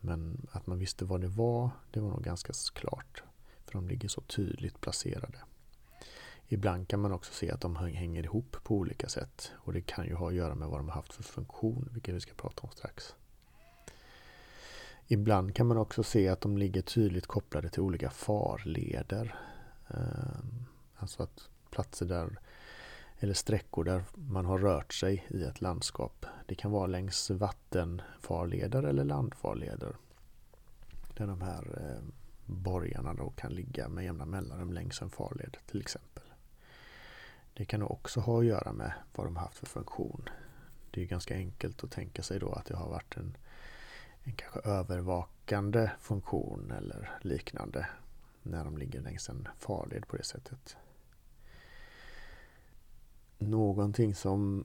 Men 0.01 0.47
att 0.51 0.67
man 0.67 0.79
visste 0.79 1.05
vad 1.05 1.21
det 1.21 1.29
var, 1.29 1.71
det 1.91 2.01
var 2.01 2.11
nog 2.11 2.25
ganska 2.25 2.53
klart. 2.75 3.23
För 3.65 3.73
de 3.73 3.89
ligger 3.89 4.09
så 4.09 4.21
tydligt 4.21 4.81
placerade. 4.81 5.39
Ibland 6.49 6.89
kan 6.89 7.01
man 7.01 7.13
också 7.13 7.33
se 7.33 7.51
att 7.51 7.61
de 7.61 7.77
hänger 7.77 8.23
ihop 8.23 8.57
på 8.63 8.75
olika 8.75 9.09
sätt. 9.09 9.53
Och 9.55 9.73
det 9.73 9.81
kan 9.81 10.07
ju 10.07 10.15
ha 10.15 10.29
att 10.29 10.35
göra 10.35 10.55
med 10.55 10.69
vad 10.69 10.81
de 10.81 10.89
har 10.89 10.95
haft 10.95 11.13
för 11.13 11.23
funktion, 11.23 11.89
vilket 11.93 12.15
vi 12.15 12.21
ska 12.21 12.35
prata 12.35 12.63
om 12.63 12.71
strax. 12.71 13.15
Ibland 15.07 15.55
kan 15.55 15.67
man 15.67 15.77
också 15.77 16.03
se 16.03 16.29
att 16.29 16.41
de 16.41 16.59
ligger 16.59 16.83
tydligt 16.83 17.27
kopplade 17.27 17.69
till 17.69 17.83
olika 17.83 18.11
farleder. 18.11 19.35
Eh, 19.89 20.45
alltså 20.97 21.23
att 21.23 21.49
platser 21.71 22.07
där 22.07 22.39
eller 23.23 23.35
sträckor 23.35 23.85
där 23.85 24.05
man 24.15 24.45
har 24.45 24.59
rört 24.59 24.93
sig 24.93 25.27
i 25.29 25.45
ett 25.45 25.61
landskap. 25.61 26.27
Det 26.47 26.55
kan 26.55 26.71
vara 26.71 26.87
längs 26.87 27.31
vattenfarleder 27.31 28.83
eller 28.83 29.05
landfarleder. 29.05 29.97
Där 31.17 31.27
de 31.27 31.41
här 31.41 31.79
eh, 31.81 32.05
borgarna 32.47 33.15
då 33.15 33.31
kan 33.31 33.53
ligga 33.53 33.89
med 33.89 34.05
jämna 34.05 34.25
mellanrum 34.25 34.73
längs 34.73 35.03
en 35.03 35.11
farled 35.11 35.57
till 35.67 35.81
exempel. 35.81 36.23
Det 37.55 37.65
kan 37.65 37.83
också 37.83 38.21
ha 38.21 38.39
att 38.39 38.47
göra 38.47 38.73
med 38.73 38.93
vad 39.15 39.27
de 39.27 39.37
har 39.37 39.43
haft 39.43 39.59
för 39.59 39.67
funktion. 39.67 40.29
Det 40.91 41.03
är 41.03 41.07
ganska 41.07 41.35
enkelt 41.35 41.85
att 41.85 41.91
tänka 41.91 42.23
sig 42.23 42.39
då 42.39 42.53
att 42.53 42.67
det 42.67 42.77
har 42.77 42.89
varit 42.89 43.17
en, 43.17 43.37
en 44.23 44.33
kanske 44.33 44.71
övervakande 44.71 45.91
funktion 46.01 46.71
eller 46.71 47.19
liknande 47.21 47.89
när 48.43 48.65
de 48.65 48.79
ligger 48.79 49.01
längs 49.01 49.29
en 49.29 49.49
farled 49.59 50.07
på 50.07 50.17
det 50.17 50.25
sättet 50.25 50.77
någonting 53.51 54.15
som 54.15 54.65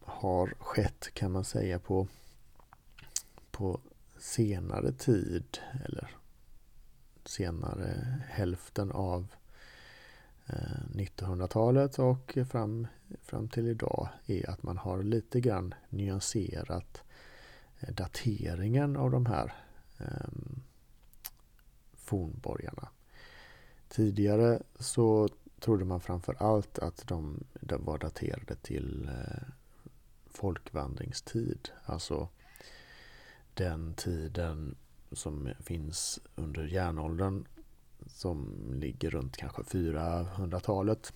har 0.00 0.54
skett 0.58 1.14
kan 1.14 1.32
man 1.32 1.44
säga 1.44 1.78
på, 1.78 2.08
på 3.50 3.80
senare 4.18 4.92
tid 4.92 5.58
eller 5.84 6.10
senare 7.24 8.20
hälften 8.28 8.92
av 8.92 9.26
eh, 10.46 10.80
1900-talet 10.94 11.98
och 11.98 12.38
fram, 12.50 12.86
fram 13.22 13.48
till 13.48 13.66
idag 13.66 14.08
är 14.26 14.50
att 14.50 14.62
man 14.62 14.78
har 14.78 15.02
lite 15.02 15.40
grann 15.40 15.74
nyanserat 15.88 17.02
eh, 17.80 17.94
dateringen 17.94 18.96
av 18.96 19.10
de 19.10 19.26
här 19.26 19.54
eh, 19.98 20.28
fornborgarna. 21.94 22.88
Tidigare 23.88 24.62
så 24.78 25.28
trodde 25.60 25.84
man 25.84 26.00
framför 26.00 26.36
allt 26.38 26.78
att 26.78 27.06
de, 27.06 27.44
var 27.60 27.98
daterade 27.98 28.54
till 28.54 29.08
eh, 29.08 29.48
folkvandringstid. 30.26 31.68
Alltså 31.84 32.28
den 33.54 33.94
tiden 33.94 34.76
som 35.12 35.48
finns 35.60 36.20
under 36.34 36.64
järnåldern 36.64 37.44
som 38.06 38.54
ligger 38.74 39.10
runt 39.10 39.36
kanske 39.36 39.62
400-talet. 39.62 41.12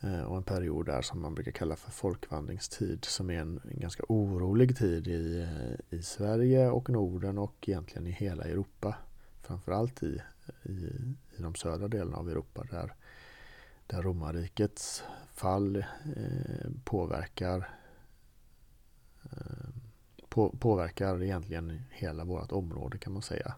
Eh, 0.00 0.22
och 0.22 0.36
en 0.36 0.42
period 0.42 0.86
där 0.86 1.02
som 1.02 1.22
man 1.22 1.34
brukar 1.34 1.52
kalla 1.52 1.76
för 1.76 1.90
folkvandringstid 1.90 3.04
som 3.04 3.30
är 3.30 3.40
en, 3.40 3.60
en 3.70 3.80
ganska 3.80 4.02
orolig 4.08 4.78
tid 4.78 5.08
i, 5.08 5.40
eh, 5.40 5.98
i 5.98 6.02
Sverige 6.02 6.70
och 6.70 6.90
Norden 6.90 7.38
och 7.38 7.68
egentligen 7.68 8.06
i 8.06 8.10
hela 8.10 8.44
Europa. 8.44 8.96
Framförallt 9.42 10.02
i, 10.02 10.22
i, 10.62 10.72
i 11.36 11.42
de 11.42 11.54
södra 11.54 11.88
delarna 11.88 12.16
av 12.16 12.30
Europa 12.30 12.64
där, 12.70 12.94
där 13.88 14.02
romarrikets 14.02 15.04
fall 15.34 15.76
eh, 16.16 16.70
påverkar 16.84 17.70
eh, 19.32 19.68
på, 20.28 20.50
påverkar 20.50 21.22
egentligen 21.22 21.82
hela 21.90 22.24
vårt 22.24 22.52
område 22.52 22.98
kan 22.98 23.12
man 23.12 23.22
säga. 23.22 23.54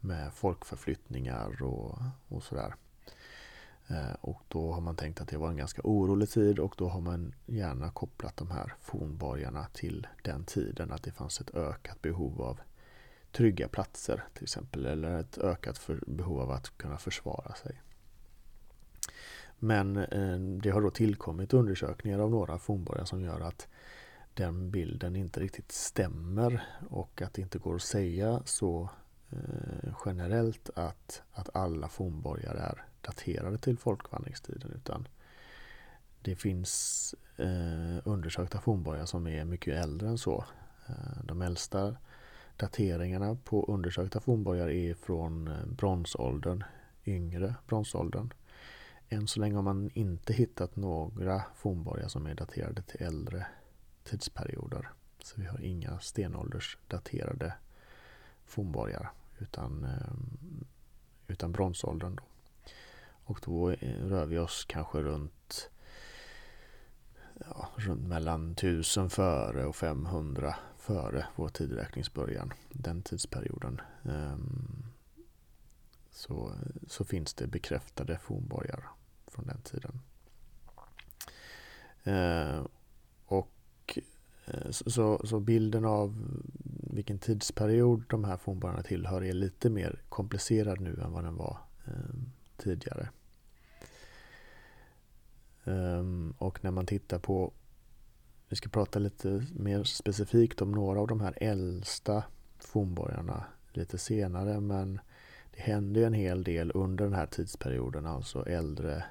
Med 0.00 0.32
folkförflyttningar 0.32 1.62
och, 1.62 1.98
och 2.28 2.42
sådär. 2.42 2.74
Eh, 3.88 4.12
och 4.20 4.42
då 4.48 4.72
har 4.72 4.80
man 4.80 4.96
tänkt 4.96 5.20
att 5.20 5.28
det 5.28 5.36
var 5.36 5.48
en 5.48 5.56
ganska 5.56 5.82
orolig 5.84 6.30
tid 6.30 6.58
och 6.58 6.74
då 6.78 6.88
har 6.88 7.00
man 7.00 7.34
gärna 7.46 7.90
kopplat 7.90 8.36
de 8.36 8.50
här 8.50 8.74
fornborgarna 8.80 9.66
till 9.72 10.06
den 10.22 10.44
tiden. 10.44 10.92
Att 10.92 11.02
det 11.02 11.12
fanns 11.12 11.40
ett 11.40 11.54
ökat 11.54 12.02
behov 12.02 12.42
av 12.42 12.60
trygga 13.32 13.68
platser 13.68 14.24
till 14.34 14.42
exempel. 14.42 14.86
Eller 14.86 15.18
ett 15.20 15.38
ökat 15.38 15.78
för, 15.78 16.02
behov 16.06 16.40
av 16.40 16.50
att 16.50 16.78
kunna 16.78 16.98
försvara 16.98 17.54
sig. 17.54 17.80
Men 19.62 19.96
eh, 19.96 20.38
det 20.38 20.70
har 20.70 20.80
då 20.80 20.90
tillkommit 20.90 21.54
undersökningar 21.54 22.18
av 22.18 22.30
några 22.30 22.58
fornborgar 22.58 23.04
som 23.04 23.20
gör 23.20 23.40
att 23.40 23.68
den 24.34 24.70
bilden 24.70 25.16
inte 25.16 25.40
riktigt 25.40 25.72
stämmer 25.72 26.62
och 26.90 27.22
att 27.22 27.34
det 27.34 27.42
inte 27.42 27.58
går 27.58 27.74
att 27.74 27.82
säga 27.82 28.42
så 28.44 28.88
eh, 29.30 29.94
generellt 30.06 30.70
att, 30.74 31.22
att 31.32 31.56
alla 31.56 31.88
fornborgar 31.88 32.54
är 32.54 32.84
daterade 33.00 33.58
till 33.58 33.78
folkvandringstiden 33.78 34.72
utan 34.74 35.08
det 36.22 36.36
finns 36.36 37.14
eh, 37.36 38.02
undersökta 38.04 38.60
fornborgar 38.60 39.06
som 39.06 39.26
är 39.26 39.44
mycket 39.44 39.84
äldre 39.84 40.08
än 40.08 40.18
så. 40.18 40.44
Eh, 40.86 41.24
de 41.24 41.42
äldsta 41.42 41.96
dateringarna 42.56 43.36
på 43.44 43.64
undersökta 43.64 44.20
fornborgar 44.20 44.70
är 44.70 44.94
från 44.94 45.48
eh, 45.48 45.66
bronsåldern, 45.66 46.64
yngre 47.06 47.54
bronsåldern. 47.66 48.32
Än 49.12 49.26
så 49.26 49.40
länge 49.40 49.54
har 49.54 49.62
man 49.62 49.90
inte 49.94 50.32
hittat 50.32 50.76
några 50.76 51.42
fornborgar 51.54 52.08
som 52.08 52.26
är 52.26 52.34
daterade 52.34 52.82
till 52.82 53.02
äldre 53.02 53.46
tidsperioder. 54.04 54.88
Så 55.22 55.40
vi 55.40 55.46
har 55.46 55.60
inga 55.60 56.00
stenåldersdaterade 56.00 57.54
fornborgar 58.44 59.12
utan, 59.38 59.84
ehm, 59.84 60.64
utan 61.26 61.52
bronsåldern. 61.52 62.16
Då. 62.16 62.22
Och 63.24 63.40
då 63.44 63.70
rör 63.80 64.26
vi 64.26 64.38
oss 64.38 64.64
kanske 64.64 64.98
runt, 64.98 65.70
ja, 67.34 67.68
runt 67.76 68.08
mellan 68.08 68.54
1000 68.54 69.10
före 69.10 69.66
och 69.66 69.76
500 69.76 70.56
före 70.78 71.26
vår 71.36 71.48
tideräkningsbörjan. 71.48 72.52
Den 72.68 73.02
tidsperioden. 73.02 73.80
Ehm, 74.04 74.84
så, 76.10 76.52
så 76.86 77.04
finns 77.04 77.34
det 77.34 77.46
bekräftade 77.46 78.18
fornborgar 78.18 78.90
från 79.30 79.46
den 79.46 79.60
tiden. 79.62 80.00
Eh, 82.04 82.66
och 83.24 83.98
eh, 84.44 84.70
så, 84.70 85.20
så 85.24 85.40
bilden 85.40 85.84
av 85.84 86.14
vilken 86.92 87.18
tidsperiod 87.18 88.04
de 88.08 88.24
här 88.24 88.36
fornborgarna 88.36 88.82
tillhör 88.82 89.24
är 89.24 89.32
lite 89.32 89.70
mer 89.70 90.02
komplicerad 90.08 90.80
nu 90.80 91.00
än 91.04 91.12
vad 91.12 91.24
den 91.24 91.36
var 91.36 91.58
eh, 91.86 92.14
tidigare. 92.56 93.08
Eh, 95.64 96.04
och 96.38 96.64
när 96.64 96.70
man 96.70 96.86
tittar 96.86 97.18
på, 97.18 97.52
vi 98.48 98.56
ska 98.56 98.68
prata 98.68 98.98
lite 98.98 99.46
mer 99.52 99.84
specifikt 99.84 100.62
om 100.62 100.72
några 100.72 101.00
av 101.00 101.06
de 101.06 101.20
här 101.20 101.34
äldsta 101.40 102.24
fornborgarna 102.58 103.44
lite 103.72 103.98
senare 103.98 104.60
men 104.60 105.00
det 105.50 105.60
händer 105.60 106.02
en 106.02 106.12
hel 106.12 106.44
del 106.44 106.72
under 106.74 107.04
den 107.04 107.14
här 107.14 107.26
tidsperioden, 107.26 108.06
alltså 108.06 108.46
äldre, 108.48 109.04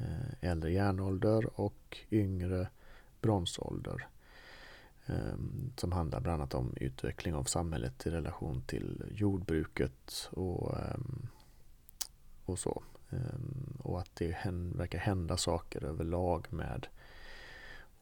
Eh, 0.00 0.50
äldre 0.50 0.72
järnålder 0.72 1.60
och 1.60 1.98
yngre 2.10 2.68
bronsålder. 3.20 4.08
Ehm, 5.06 5.72
som 5.76 5.92
handlar 5.92 6.20
bland 6.20 6.40
annat 6.40 6.54
om 6.54 6.74
utveckling 6.76 7.34
av 7.34 7.44
samhället 7.44 8.06
i 8.06 8.10
relation 8.10 8.62
till 8.66 9.02
jordbruket 9.14 10.28
och, 10.30 10.78
ehm, 10.78 11.26
och 12.44 12.58
så. 12.58 12.82
Ehm, 13.10 13.78
och 13.82 14.00
att 14.00 14.16
det 14.16 14.36
verkar 14.74 14.98
hända 14.98 15.36
saker 15.36 15.84
överlag 15.84 16.46
med 16.50 16.86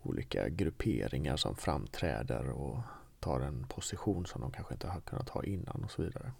olika 0.02 0.48
grupperingar 0.48 1.36
som 1.36 1.56
framträder 1.56 2.50
och 2.50 2.78
tar 3.20 3.40
en 3.40 3.66
position 3.68 4.26
som 4.26 4.40
de 4.40 4.50
kanske 4.52 4.74
inte 4.74 4.88
har 4.88 5.00
kunnat 5.00 5.28
ha 5.28 5.44
innan 5.44 5.84
och 5.84 5.90
så 5.90 6.02
vidare. 6.02 6.32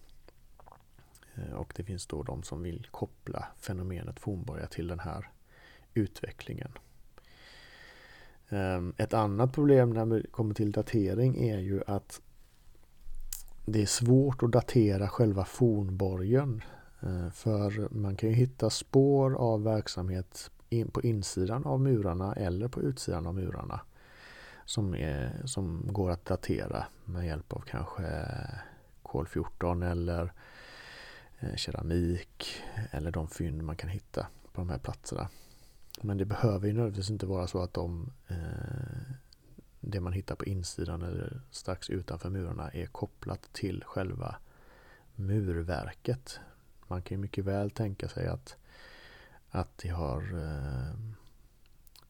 Eh, 1.35 1.53
och 1.53 1.73
det 1.77 1.85
finns 1.85 2.07
då 2.07 2.23
de 2.23 2.43
som 2.43 2.63
vill 2.63 2.87
koppla 2.91 3.47
fenomenet 3.59 4.21
fornborgar 4.21 4.67
till 4.67 4.89
den 4.89 5.01
här 5.01 5.31
utvecklingen. 5.95 6.71
Ehm, 8.49 8.95
ett 8.97 9.15
annat 9.15 9.53
problem 9.53 9.91
när 9.91 10.07
det 10.07 10.31
kommer 10.31 10.55
till 10.55 10.73
datering 10.73 11.49
är 11.49 11.59
ju 11.59 11.83
att 11.87 12.21
det 13.65 13.83
är 13.83 13.87
svårt 13.87 14.43
att 14.43 14.53
datera 14.53 15.09
själva 15.09 15.45
fornborgen 15.45 16.63
ehm, 17.01 17.31
för 17.31 17.95
man 17.95 18.17
kan 18.17 18.29
ju 18.29 18.35
hitta 18.35 18.71
spår 18.71 19.35
av 19.35 19.63
verksamhet 19.63 20.51
på 20.93 21.03
insidan 21.03 21.65
av 21.65 21.81
murarna 21.81 22.35
eller 22.35 22.69
på 22.69 22.83
utsidan 22.83 23.27
av 23.27 23.35
murarna. 23.35 23.81
Som, 24.65 24.95
är, 24.95 25.43
som 25.45 25.83
går 25.87 26.11
att 26.11 26.25
datera 26.25 26.87
med 27.05 27.27
hjälp 27.27 27.53
av 27.53 27.61
kanske 27.61 28.03
kol-14 29.03 29.91
eller 29.91 30.33
eh, 31.39 31.55
keramik 31.57 32.47
eller 32.91 33.11
de 33.11 33.29
fynd 33.29 33.63
man 33.63 33.77
kan 33.77 33.91
hitta 33.91 34.27
på 34.53 34.61
de 34.61 34.71
här 34.71 34.79
platserna. 34.79 35.29
Men 36.03 36.19
det 36.19 36.25
behöver 36.25 36.67
ju 36.67 36.73
nödvändigtvis 36.73 37.11
inte 37.11 37.27
vara 37.27 37.47
så 37.47 37.63
att 37.63 37.75
de, 37.75 38.13
eh, 38.29 39.13
det 39.81 40.01
man 40.01 40.13
hittar 40.13 40.37
på 40.37 40.45
insidan 40.45 41.03
eller 41.03 41.41
strax 41.51 41.91
utanför 41.91 42.31
murarna 42.31 42.71
är 42.71 42.87
kopplat 42.87 43.53
till 43.53 43.85
själva 43.85 44.37
murverket. 45.15 46.41
Man 46.87 47.03
kan 47.03 47.17
ju 47.17 47.23
mycket 47.23 47.45
väl 47.45 47.71
tänka 47.71 48.09
sig 48.09 48.27
att, 48.27 48.57
att, 49.51 49.79
det 49.79 49.89
har, 49.89 50.23
eh, 50.23 50.95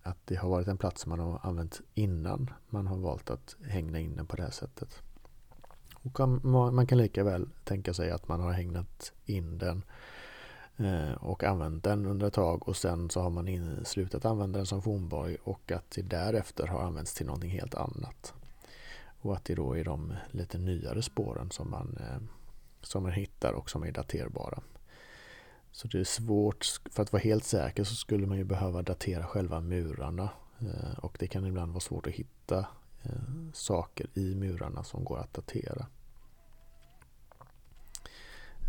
att 0.02 0.18
det 0.24 0.36
har 0.36 0.48
varit 0.48 0.68
en 0.68 0.78
plats 0.78 1.06
man 1.06 1.18
har 1.18 1.40
använt 1.42 1.80
innan 1.94 2.50
man 2.68 2.86
har 2.86 2.96
valt 2.96 3.30
att 3.30 3.56
hänga 3.66 3.98
in 3.98 4.16
den 4.16 4.26
på 4.26 4.36
det 4.36 4.42
här 4.42 4.50
sättet. 4.50 5.02
Och 5.92 6.28
man 6.44 6.86
kan 6.86 6.98
lika 6.98 7.24
väl 7.24 7.48
tänka 7.64 7.94
sig 7.94 8.10
att 8.10 8.28
man 8.28 8.40
har 8.40 8.52
hängnat 8.52 9.12
in 9.24 9.58
den 9.58 9.76
eh, 9.76 9.82
Eh, 10.78 11.12
och 11.12 11.44
använt 11.44 11.84
den 11.84 12.06
under 12.06 12.26
ett 12.26 12.34
tag 12.34 12.68
och 12.68 12.76
sen 12.76 13.10
så 13.10 13.20
har 13.20 13.30
man 13.30 13.84
slutat 13.84 14.24
använda 14.24 14.58
den 14.58 14.66
som 14.66 14.82
fornborg 14.82 15.36
och 15.44 15.72
att 15.72 15.90
det 15.90 16.02
därefter 16.02 16.66
har 16.66 16.82
använts 16.82 17.14
till 17.14 17.26
någonting 17.26 17.50
helt 17.50 17.74
annat. 17.74 18.34
Och 19.20 19.36
att 19.36 19.44
det 19.44 19.54
då 19.54 19.76
är 19.76 19.84
de 19.84 20.14
lite 20.30 20.58
nyare 20.58 21.02
spåren 21.02 21.50
som 21.50 21.70
man 21.70 21.98
eh, 22.00 22.22
som 22.82 23.02
man 23.02 23.12
hittar 23.12 23.52
och 23.52 23.70
som 23.70 23.82
är 23.82 23.92
daterbara. 23.92 24.60
Så 25.72 25.88
det 25.88 26.00
är 26.00 26.04
svårt, 26.04 26.80
för 26.90 27.02
att 27.02 27.12
vara 27.12 27.22
helt 27.22 27.44
säker 27.44 27.84
så 27.84 27.94
skulle 27.94 28.26
man 28.26 28.38
ju 28.38 28.44
behöva 28.44 28.82
datera 28.82 29.26
själva 29.26 29.60
murarna 29.60 30.28
eh, 30.58 30.98
och 30.98 31.16
det 31.20 31.26
kan 31.26 31.46
ibland 31.46 31.72
vara 31.72 31.80
svårt 31.80 32.06
att 32.06 32.12
hitta 32.12 32.66
saker 33.52 34.06
i 34.14 34.34
murarna 34.34 34.84
som 34.84 35.04
går 35.04 35.18
att 35.18 35.34
datera. 35.34 35.86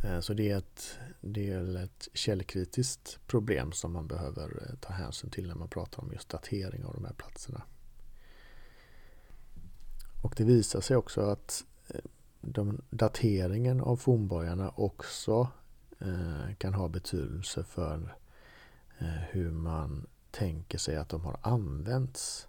Eh, 0.04 0.20
så 0.20 0.34
det 0.34 0.52
är, 0.52 0.58
ett, 0.58 1.00
det 1.22 1.50
är 1.50 1.84
ett 1.84 2.08
källkritiskt 2.14 3.20
problem 3.28 3.72
som 3.72 3.94
man 3.94 4.08
behöver 4.08 4.68
eh, 4.70 4.76
ta 4.80 4.94
hänsyn 4.94 5.30
till 5.30 5.48
när 5.48 5.56
man 5.56 5.70
pratar 5.70 6.04
om 6.04 6.12
just 6.12 6.30
datering 6.30 6.86
av 6.86 6.94
de 6.94 7.06
här 7.06 7.14
platserna. 7.14 7.64
Och 10.22 10.34
det 10.38 10.44
visar 10.44 10.82
sig 10.82 10.98
också 10.98 11.22
att 11.22 11.66
eh, 11.88 12.02
de, 12.42 12.82
dateringen 12.90 13.82
av 13.82 13.98
fornborgarna 13.98 14.70
också 14.70 15.48
eh, 16.00 16.56
kan 16.58 16.74
ha 16.74 16.88
betydelse 16.88 17.64
för 17.64 18.18
eh, 19.00 19.08
hur 19.08 19.52
man 19.52 20.08
tänker 20.32 20.78
sig 20.78 20.98
att 20.98 21.10
de 21.10 21.22
har 21.22 21.38
använts. 21.42 22.48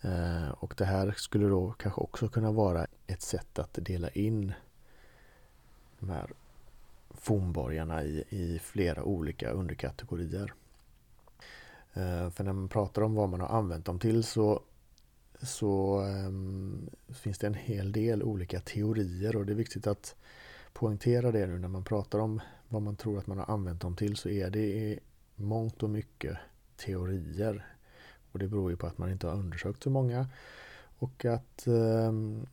Eh, 0.00 0.48
och 0.48 0.74
det 0.76 0.84
här 0.84 1.14
skulle 1.16 1.46
då 1.46 1.72
kanske 1.72 2.00
också 2.00 2.28
kunna 2.28 2.52
vara 2.52 2.86
ett 3.06 3.22
sätt 3.22 3.58
att 3.58 3.78
dela 3.82 4.08
in 4.10 4.52
de 5.98 6.10
här 6.10 6.30
fornborgarna 7.14 8.04
i, 8.04 8.24
i 8.28 8.58
flera 8.58 9.04
olika 9.04 9.50
underkategorier. 9.50 10.52
Eh, 11.94 12.30
för 12.30 12.44
när 12.44 12.52
man 12.52 12.68
pratar 12.68 13.02
om 13.02 13.14
vad 13.14 13.28
man 13.28 13.40
har 13.40 13.48
använt 13.48 13.84
dem 13.84 13.98
till 13.98 14.24
så 14.24 14.62
så 15.42 16.00
um, 16.00 16.90
finns 17.08 17.38
det 17.38 17.46
en 17.46 17.54
hel 17.54 17.92
del 17.92 18.22
olika 18.22 18.60
teorier 18.60 19.36
och 19.36 19.46
det 19.46 19.52
är 19.52 19.56
viktigt 19.56 19.86
att 19.86 20.16
poängtera 20.72 21.32
det 21.32 21.46
nu 21.46 21.58
när 21.58 21.68
man 21.68 21.84
pratar 21.84 22.18
om 22.18 22.40
vad 22.68 22.82
man 22.82 22.96
tror 22.96 23.18
att 23.18 23.26
man 23.26 23.38
har 23.38 23.54
använt 23.54 23.80
dem 23.80 23.96
till 23.96 24.16
så 24.16 24.28
är 24.28 24.50
det 24.50 24.66
i 24.66 25.00
mångt 25.34 25.82
och 25.82 25.90
mycket 25.90 26.38
teorier. 26.76 27.66
Och 28.32 28.38
det 28.38 28.48
beror 28.48 28.70
ju 28.70 28.76
på 28.76 28.86
att 28.86 28.98
man 28.98 29.10
inte 29.10 29.26
har 29.26 29.34
undersökt 29.34 29.82
så 29.82 29.90
många 29.90 30.26
och 30.98 31.24
att, 31.24 31.64
um, 31.66 32.46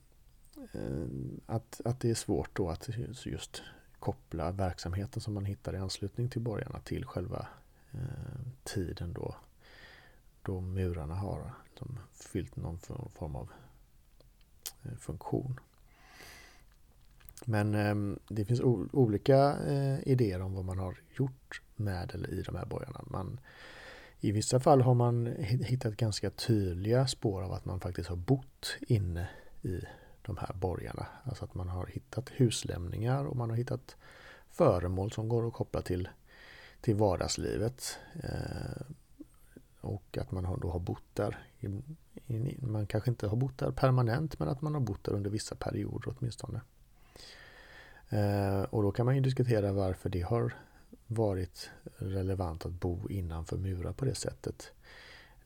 att, 1.46 1.82
att 1.86 2.00
det 2.00 2.10
är 2.10 2.16
svårt 2.16 2.56
då 2.56 2.70
att 2.70 2.90
just 3.26 3.62
koppla 4.00 4.52
verksamheten 4.52 5.22
som 5.22 5.34
man 5.34 5.46
hittar 5.46 5.74
i 5.76 5.78
anslutning 5.78 6.30
till 6.30 6.42
borgarna 6.42 6.80
till 6.80 7.06
själva 7.06 7.48
eh, 7.92 8.00
tiden 8.64 9.14
då, 9.14 9.36
då 10.42 10.62
murarna 10.62 11.16
har 11.16 11.54
liksom 11.66 12.00
fyllt 12.14 12.56
någon 12.56 12.80
form 13.14 13.36
av 13.36 13.52
eh, 14.84 14.98
funktion. 14.98 15.60
Men 17.46 17.76
ehm, 17.76 18.20
det 18.28 18.46
finns 18.46 18.62
olika 18.92 19.58
eh, 19.58 20.08
idéer 20.08 20.42
om 20.42 20.54
vad 20.54 20.66
man 20.66 20.80
har 20.80 20.98
gjort 21.18 21.62
med 21.76 22.12
eller 22.14 22.34
i 22.34 22.42
de 22.42 22.56
här 22.56 22.66
borgarna. 22.66 23.02
Man, 23.08 23.40
I 24.20 24.32
vissa 24.32 24.60
fall 24.60 24.82
har 24.82 24.94
man 24.94 25.26
hittat 25.44 25.96
ganska 25.96 26.30
tydliga 26.30 27.08
spår 27.08 27.42
av 27.42 27.54
att 27.54 27.66
man 27.66 27.80
faktiskt 27.80 28.10
har 28.10 28.16
bott 28.16 28.78
inne 28.82 29.30
i 29.62 29.82
de 30.22 30.38
här 30.38 30.54
borgarna. 30.54 31.06
Alltså 31.24 31.46
att 31.46 31.56
man 31.56 31.70
har 31.70 31.86
hittat 31.86 32.30
huslämningar 32.30 33.26
och 33.26 33.36
man 33.36 33.50
har 33.50 33.58
hittat 33.58 33.96
föremål 34.52 35.12
som 35.12 35.30
går 35.30 35.48
att 35.48 35.54
koppla 35.54 35.82
till, 35.82 36.10
till 36.82 36.96
vardagslivet. 36.96 37.98
Eh, 38.24 38.82
och 39.82 40.18
att 40.18 40.32
man 40.32 40.60
då 40.62 40.70
har 40.70 40.80
bott 40.80 41.16
där. 41.16 41.38
Man 42.60 42.88
kanske 42.88 43.10
inte 43.10 43.28
har 43.28 43.38
bott 43.38 43.58
där 43.58 43.72
permanent 43.72 44.40
men 44.40 44.50
att 44.50 44.62
man 44.62 44.74
har 44.74 44.82
bott 44.82 45.04
där 45.04 45.14
under 45.14 45.30
vissa 45.30 45.56
perioder 45.56 46.16
åtminstone. 46.18 46.62
Eh, 48.10 48.62
och 48.62 48.84
då 48.84 48.92
kan 48.92 49.06
man 49.06 49.16
ju 49.16 49.22
diskutera 49.22 49.72
varför 49.72 50.10
det 50.10 50.22
har 50.22 50.54
varit 51.08 51.70
relevant 51.98 52.66
att 52.66 52.72
bo 52.72 53.10
innanför 53.10 53.58
murar 53.58 53.94
på 53.94 54.06
det 54.06 54.16
sättet. 54.16 54.72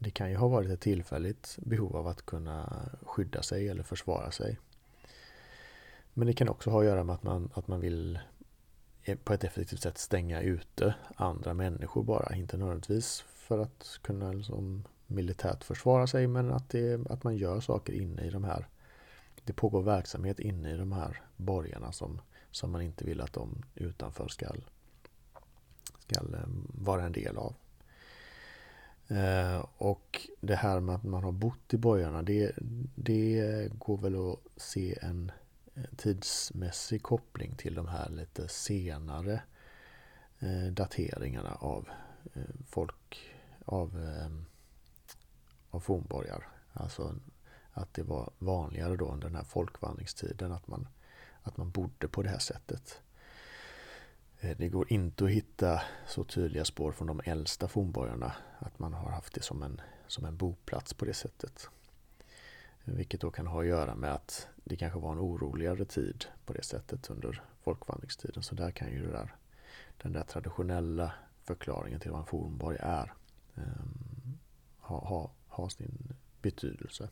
Det 0.03 0.11
kan 0.11 0.29
ju 0.29 0.35
ha 0.35 0.47
varit 0.47 0.69
ett 0.69 0.81
tillfälligt 0.81 1.57
behov 1.61 1.95
av 1.95 2.07
att 2.07 2.25
kunna 2.25 2.89
skydda 3.01 3.41
sig 3.41 3.69
eller 3.69 3.83
försvara 3.83 4.31
sig. 4.31 4.59
Men 6.13 6.27
det 6.27 6.33
kan 6.33 6.49
också 6.49 6.69
ha 6.69 6.79
att 6.79 6.85
göra 6.85 7.03
med 7.03 7.15
att 7.15 7.23
man, 7.23 7.49
att 7.53 7.67
man 7.67 7.79
vill 7.79 8.19
eh, 9.03 9.17
på 9.17 9.33
ett 9.33 9.43
effektivt 9.43 9.81
sätt 9.81 9.97
stänga 9.97 10.41
ute 10.41 10.95
andra 11.15 11.53
människor 11.53 12.03
bara. 12.03 12.35
Inte 12.35 12.57
nödvändigtvis 12.57 13.21
för 13.21 13.59
att 13.59 13.99
kunna 14.01 14.31
liksom 14.31 14.83
militärt 15.07 15.63
försvara 15.63 16.07
sig 16.07 16.27
men 16.27 16.51
att, 16.51 16.69
det, 16.69 17.11
att 17.11 17.23
man 17.23 17.37
gör 17.37 17.59
saker 17.59 17.93
inne 17.93 18.21
i 18.21 18.29
de 18.29 18.43
här 18.43 18.67
det 19.45 19.53
pågår 19.53 19.81
verksamhet 19.81 20.39
inne 20.39 20.71
i 20.71 20.77
de 20.77 20.91
här 20.91 21.21
borgarna 21.37 21.91
som, 21.91 22.21
som 22.51 22.71
man 22.71 22.81
inte 22.81 23.05
vill 23.05 23.21
att 23.21 23.33
de 23.33 23.63
utanför 23.75 24.27
ska, 24.27 24.47
ska 25.99 26.15
eh, 26.15 26.43
vara 26.73 27.03
en 27.03 27.11
del 27.11 27.37
av. 27.37 27.55
Eh, 29.13 29.65
och 29.77 30.29
det 30.41 30.55
här 30.55 30.79
med 30.79 30.95
att 30.95 31.03
man 31.03 31.23
har 31.23 31.31
bott 31.31 31.73
i 31.73 31.77
borgarna 31.77 32.21
det, 32.21 32.51
det 32.95 33.69
går 33.77 33.97
väl 33.97 34.15
att 34.15 34.61
se 34.61 34.97
en 35.01 35.31
tidsmässig 35.97 37.03
koppling 37.03 37.55
till 37.55 37.75
de 37.75 37.87
här 37.87 38.09
lite 38.09 38.47
senare 38.47 39.41
eh, 40.39 40.71
dateringarna 40.71 41.55
av 41.55 41.89
eh, 42.33 42.41
folk 42.67 43.33
av, 43.65 44.03
eh, 44.03 44.29
av 45.69 45.79
fornborgar. 45.79 46.47
Alltså 46.73 47.15
att 47.71 47.93
det 47.93 48.03
var 48.03 48.29
vanligare 48.39 48.95
då 48.95 49.05
under 49.05 49.27
den 49.27 49.35
här 49.35 49.43
folkvandringstiden 49.43 50.51
att 50.51 50.67
man, 50.67 50.87
att 51.41 51.57
man 51.57 51.71
bodde 51.71 52.07
på 52.07 52.23
det 52.23 52.29
här 52.29 52.39
sättet. 52.39 53.01
Eh, 54.43 54.57
det 54.57 54.69
går 54.69 54.93
inte 54.93 55.25
att 55.25 55.29
hitta 55.29 55.81
så 56.07 56.23
tydliga 56.23 56.65
spår 56.65 56.91
från 56.91 57.07
de 57.07 57.21
äldsta 57.25 57.67
fornborgarna 57.67 58.33
att 58.59 58.79
man 58.79 58.93
har 58.93 59.11
haft 59.11 59.33
det 59.33 59.41
som 59.41 59.63
en, 59.63 59.81
som 60.07 60.25
en 60.25 60.37
boplats 60.37 60.93
på 60.93 61.05
det 61.05 61.13
sättet. 61.13 61.69
Eh, 62.85 62.93
vilket 62.93 63.21
då 63.21 63.31
kan 63.31 63.47
ha 63.47 63.61
att 63.61 63.67
göra 63.67 63.95
med 63.95 64.13
att 64.13 64.47
det 64.63 64.75
kanske 64.75 64.99
var 64.99 65.11
en 65.11 65.19
oroligare 65.19 65.85
tid 65.85 66.25
på 66.45 66.53
det 66.53 66.63
sättet 66.63 67.09
under 67.09 67.41
folkvandringstiden. 67.61 68.43
Så 68.43 68.55
där 68.55 68.71
kan 68.71 68.91
ju 68.91 69.11
där, 69.11 69.35
den 70.01 70.13
där 70.13 70.23
traditionella 70.23 71.13
förklaringen 71.43 71.99
till 71.99 72.11
vad 72.11 72.19
en 72.19 72.25
fornborg 72.25 72.77
är 72.79 73.13
ehm, 73.55 74.37
ha, 74.79 74.99
ha, 74.99 75.31
ha 75.47 75.69
sin 75.69 76.13
betydelse. 76.41 77.09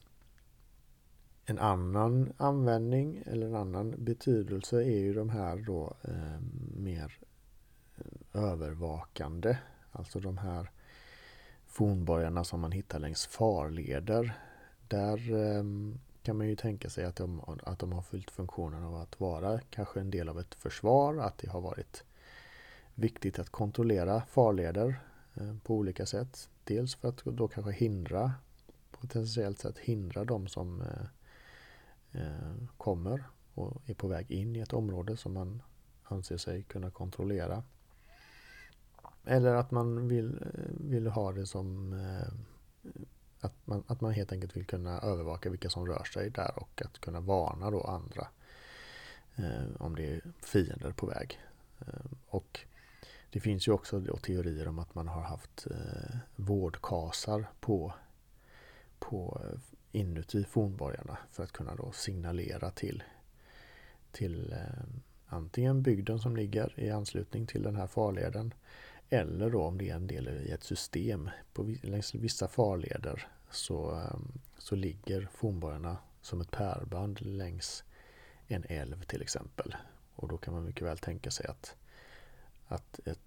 En 1.51 1.59
annan 1.59 2.33
användning 2.37 3.23
eller 3.25 3.47
en 3.47 3.55
annan 3.55 3.95
betydelse 3.97 4.83
är 4.83 4.99
ju 4.99 5.13
de 5.13 5.29
här 5.29 5.57
då 5.57 5.93
eh, 6.01 6.39
mer 6.77 7.19
eh, 7.97 8.43
övervakande. 8.43 9.57
Alltså 9.91 10.19
de 10.19 10.37
här 10.37 10.71
fornborgarna 11.67 12.43
som 12.43 12.59
man 12.59 12.71
hittar 12.71 12.99
längs 12.99 13.25
farleder 13.27 14.33
där 14.87 15.33
eh, 15.33 15.63
kan 16.23 16.37
man 16.37 16.47
ju 16.47 16.55
tänka 16.55 16.89
sig 16.89 17.05
att 17.05 17.15
de, 17.15 17.41
att 17.63 17.79
de 17.79 17.91
har 17.91 18.01
fyllt 18.01 18.31
funktionen 18.31 18.83
av 18.83 18.95
att 18.95 19.19
vara 19.19 19.59
kanske 19.69 19.99
en 19.99 20.11
del 20.11 20.29
av 20.29 20.39
ett 20.39 20.55
försvar, 20.55 21.17
att 21.17 21.37
det 21.37 21.49
har 21.49 21.61
varit 21.61 22.03
viktigt 22.95 23.39
att 23.39 23.49
kontrollera 23.49 24.21
farleder 24.21 24.99
eh, 25.33 25.55
på 25.63 25.75
olika 25.75 26.05
sätt. 26.05 26.49
Dels 26.63 26.95
för 26.95 27.09
att 27.09 27.23
då 27.25 27.47
kanske 27.47 27.71
hindra, 27.71 28.33
potentiellt 28.91 29.59
sett 29.59 29.77
hindra 29.77 30.23
de 30.23 30.47
som 30.47 30.81
eh, 30.81 31.05
Eh, 32.11 32.67
kommer 32.77 33.23
och 33.53 33.81
är 33.85 33.93
på 33.93 34.07
väg 34.07 34.31
in 34.31 34.55
i 34.55 34.59
ett 34.59 34.73
område 34.73 35.17
som 35.17 35.33
man 35.33 35.61
anser 36.03 36.37
sig 36.37 36.63
kunna 36.63 36.91
kontrollera. 36.91 37.63
Eller 39.25 39.53
att 39.53 39.71
man 39.71 40.07
vill, 40.07 40.41
eh, 40.41 40.89
vill 40.89 41.07
ha 41.07 41.31
det 41.31 41.45
som 41.45 41.93
eh, 41.93 42.33
att 43.39 43.67
man, 43.67 43.83
att 43.87 44.01
man 44.01 44.11
helt 44.11 44.31
enkelt 44.31 44.55
vill 44.55 44.65
kunna 44.65 44.99
övervaka 44.99 45.49
vilka 45.49 45.69
som 45.69 45.87
rör 45.87 46.03
sig 46.03 46.29
där 46.29 46.51
och 46.55 46.81
att 46.85 46.99
kunna 46.99 47.19
varna 47.19 47.71
då 47.71 47.81
andra 47.81 48.27
om 49.79 49.95
det 49.95 50.15
är 50.15 50.21
fiender 50.41 50.91
på 50.91 51.05
väg. 51.05 51.39
Och 52.27 52.59
det 53.31 53.39
finns 53.39 53.67
ju 53.67 53.71
också 53.71 53.99
då 53.99 54.17
teorier 54.17 54.67
om 54.67 54.79
att 54.79 54.95
man 54.95 55.07
har 55.07 55.21
haft 55.21 55.67
eh, 55.71 56.17
vårdkasar 56.35 57.49
på, 57.59 57.93
på 58.99 59.41
inuti 59.91 60.43
fornborgarna 60.43 61.17
för 61.31 61.43
att 61.43 61.51
kunna 61.51 61.75
då 61.75 61.91
signalera 61.91 62.71
till, 62.71 63.03
till 64.11 64.53
eh, 64.53 64.83
antingen 65.25 65.81
bygden 65.81 66.19
som 66.19 66.35
ligger 66.35 66.79
i 66.79 66.89
anslutning 66.89 67.47
till 67.47 67.63
den 67.63 67.75
här 67.75 67.87
farleden 67.87 68.53
eller 69.13 69.49
då 69.49 69.63
om 69.63 69.77
det 69.77 69.89
är 69.89 69.95
en 69.95 70.07
del 70.07 70.27
i 70.27 70.51
ett 70.51 70.63
system. 70.63 71.29
På, 71.53 71.75
längs 71.81 72.15
vissa 72.15 72.47
farleder 72.47 73.27
så, 73.51 73.91
eh, 73.91 74.19
så 74.57 74.75
ligger 74.75 75.29
fornborgarna 75.33 75.97
som 76.21 76.41
ett 76.41 76.51
pärlband 76.51 77.21
längs 77.21 77.83
en 78.47 78.65
älv 78.69 79.03
till 79.03 79.21
exempel. 79.21 79.75
Och 80.15 80.27
då 80.27 80.37
kan 80.37 80.53
man 80.53 80.65
mycket 80.65 80.87
väl 80.87 80.97
tänka 80.97 81.31
sig 81.31 81.47
att, 81.47 81.75
att 82.67 82.99
ett, 83.05 83.19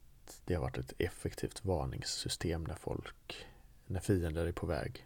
det 0.45 0.55
har 0.55 0.63
varit 0.63 0.79
ett 0.79 0.93
effektivt 0.99 1.65
varningssystem 1.65 2.65
när 2.65 2.75
folk, 2.75 3.47
när 3.87 4.01
fiender 4.01 4.47
är 4.47 4.53
på 4.53 4.67
väg 4.67 5.05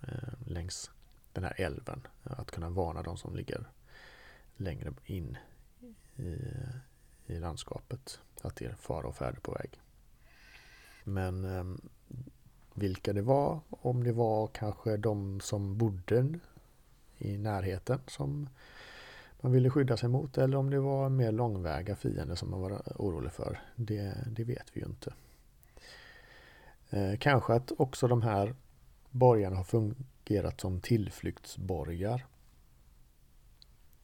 Eh, 0.00 0.32
längs 0.46 0.90
den 1.32 1.44
här 1.44 1.60
älven. 1.60 2.06
Att 2.22 2.50
kunna 2.50 2.70
varna 2.70 3.02
de 3.02 3.16
som 3.16 3.36
ligger 3.36 3.64
längre 4.56 4.92
in 5.04 5.38
i, 6.16 6.36
i 7.26 7.38
landskapet. 7.38 8.20
Att 8.42 8.56
det 8.56 8.64
är 8.64 8.74
fara 8.74 9.06
och 9.06 9.16
färde 9.16 9.40
på 9.40 9.52
väg. 9.52 9.80
Men 11.04 11.44
ehm, 11.44 11.80
vilka 12.74 13.12
det 13.12 13.22
var, 13.22 13.60
om 13.70 14.04
det 14.04 14.12
var 14.12 14.46
kanske 14.46 14.96
de 14.96 15.40
som 15.40 15.78
bodde 15.78 16.38
i 17.18 17.38
närheten 17.38 18.00
som 18.06 18.48
man 19.40 19.52
ville 19.52 19.70
skydda 19.70 19.96
sig 19.96 20.08
mot 20.08 20.38
eller 20.38 20.56
om 20.56 20.70
det 20.70 20.80
var 20.80 21.08
mer 21.08 21.32
långväga 21.32 21.96
fiender 21.96 22.34
som 22.34 22.50
man 22.50 22.60
var 22.60 22.82
orolig 22.96 23.32
för. 23.32 23.60
Det, 23.76 24.14
det 24.26 24.44
vet 24.44 24.66
vi 24.72 24.80
ju 24.80 24.86
inte. 24.86 25.14
Eh, 26.90 27.18
kanske 27.18 27.52
att 27.54 27.72
också 27.76 28.08
de 28.08 28.22
här 28.22 28.54
borgarna 29.10 29.56
har 29.56 29.64
fungerat 29.64 30.60
som 30.60 30.80
tillflyktsborgar. 30.80 32.26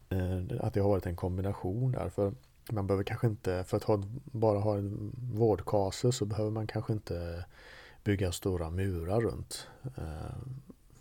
Eh, 0.08 0.42
att 0.60 0.74
det 0.74 0.80
har 0.80 0.88
varit 0.88 1.06
en 1.06 1.16
kombination 1.16 1.92
där. 1.92 2.08
För 2.08 2.32
man 2.70 2.86
behöver 2.86 3.04
kanske 3.04 3.26
inte, 3.26 3.64
för 3.64 3.76
att 3.76 3.84
ha, 3.84 4.02
bara 4.24 4.58
ha 4.58 4.76
en 4.76 5.12
vårdkase 5.32 6.12
så 6.12 6.24
behöver 6.24 6.50
man 6.50 6.66
kanske 6.66 6.92
inte 6.92 7.44
bygga 8.04 8.32
stora 8.32 8.70
murar 8.70 9.20
runt. 9.20 9.68
Eh, 9.96 10.36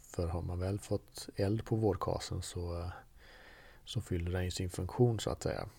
för 0.01 0.27
har 0.27 0.41
man 0.41 0.59
väl 0.59 0.79
fått 0.79 1.29
eld 1.35 1.65
på 1.65 1.75
vårdkasen 1.75 2.41
så, 2.41 2.91
så 3.85 4.01
fyller 4.01 4.31
den 4.31 4.51
sin 4.51 4.69
funktion 4.69 5.19
så 5.19 5.29
att 5.29 5.43
säga. 5.43 5.69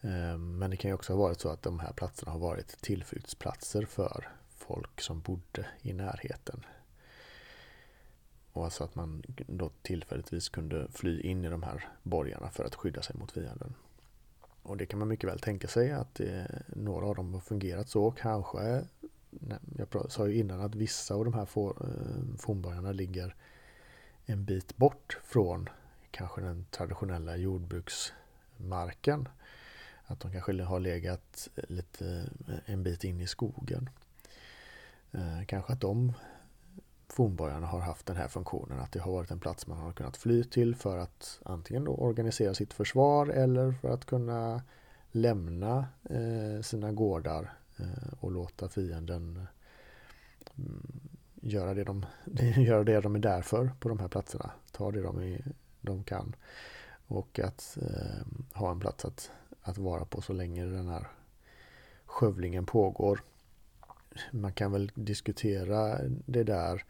Eh, 0.00 0.38
men 0.38 0.70
det 0.70 0.76
kan 0.76 0.88
ju 0.88 0.94
också 0.94 1.12
ha 1.12 1.20
varit 1.20 1.40
så 1.40 1.48
att 1.48 1.62
de 1.62 1.80
här 1.80 1.92
platserna 1.92 2.32
har 2.32 2.38
varit 2.38 2.82
tillflyktsplatser 2.82 3.84
för 3.84 4.28
folk 4.48 5.00
som 5.00 5.20
bodde 5.20 5.66
i 5.82 5.92
närheten 5.92 6.64
och 8.56 8.64
alltså 8.64 8.84
att 8.84 8.94
man 8.94 9.22
då 9.46 9.70
tillfälligtvis 9.82 10.48
kunde 10.48 10.88
fly 10.92 11.20
in 11.20 11.44
i 11.44 11.48
de 11.48 11.62
här 11.62 11.88
borgarna 12.02 12.50
för 12.50 12.64
att 12.64 12.74
skydda 12.74 13.02
sig 13.02 13.16
mot 13.16 13.32
fienden. 13.32 13.74
Och 14.62 14.76
det 14.76 14.86
kan 14.86 14.98
man 14.98 15.08
mycket 15.08 15.30
väl 15.30 15.40
tänka 15.40 15.68
sig 15.68 15.92
att 15.92 16.14
det, 16.14 16.62
några 16.66 17.06
av 17.06 17.14
dem 17.14 17.34
har 17.34 17.40
fungerat 17.40 17.88
så. 17.88 18.10
Kanske, 18.10 18.84
jag 19.76 20.12
sa 20.12 20.28
ju 20.28 20.34
innan 20.34 20.60
att 20.60 20.74
vissa 20.74 21.14
av 21.14 21.24
de 21.24 21.34
här 21.34 21.42
eh, 21.42 22.38
fornborgarna 22.38 22.92
ligger 22.92 23.34
en 24.26 24.44
bit 24.44 24.76
bort 24.76 25.18
från 25.24 25.68
kanske 26.10 26.40
den 26.40 26.66
traditionella 26.70 27.36
jordbruksmarken. 27.36 29.28
Att 30.06 30.20
de 30.20 30.32
kanske 30.32 30.62
har 30.62 30.80
legat 30.80 31.48
lite 31.68 32.30
eh, 32.48 32.54
en 32.66 32.82
bit 32.82 33.04
in 33.04 33.20
i 33.20 33.26
skogen. 33.26 33.90
Eh, 35.12 35.44
kanske 35.46 35.72
att 35.72 35.80
de 35.80 36.12
fornborgarna 37.16 37.66
har 37.66 37.80
haft 37.80 38.06
den 38.06 38.16
här 38.16 38.28
funktionen 38.28 38.80
att 38.80 38.92
det 38.92 39.00
har 39.00 39.12
varit 39.12 39.30
en 39.30 39.40
plats 39.40 39.66
man 39.66 39.78
har 39.78 39.92
kunnat 39.92 40.16
fly 40.16 40.44
till 40.44 40.74
för 40.74 40.98
att 40.98 41.40
antingen 41.44 41.84
då 41.84 41.94
organisera 41.94 42.54
sitt 42.54 42.72
försvar 42.72 43.26
eller 43.26 43.72
för 43.72 43.90
att 43.90 44.04
kunna 44.04 44.62
lämna 45.12 45.86
eh, 46.10 46.62
sina 46.62 46.92
gårdar 46.92 47.52
eh, 47.76 48.12
och 48.20 48.32
låta 48.32 48.68
fienden 48.68 49.46
mm, 50.56 51.08
göra, 51.34 51.74
det 51.74 51.84
de, 51.84 52.06
göra 52.56 52.84
det 52.84 53.00
de 53.00 53.14
är 53.14 53.18
där 53.20 53.42
för 53.42 53.70
på 53.80 53.88
de 53.88 53.98
här 53.98 54.08
platserna. 54.08 54.50
Ta 54.72 54.90
det 54.90 55.02
de, 55.02 55.18
är, 55.18 55.44
de 55.80 56.04
kan. 56.04 56.36
Och 57.06 57.38
att 57.38 57.78
eh, 57.82 58.26
ha 58.54 58.70
en 58.70 58.80
plats 58.80 59.04
att, 59.04 59.30
att 59.62 59.78
vara 59.78 60.04
på 60.04 60.20
så 60.22 60.32
länge 60.32 60.64
den 60.64 60.88
här 60.88 61.06
skövlingen 62.04 62.66
pågår 62.66 63.20
man 64.30 64.52
kan 64.52 64.72
väl 64.72 64.92
diskutera 64.94 65.98
det 66.26 66.42
där 66.44 66.84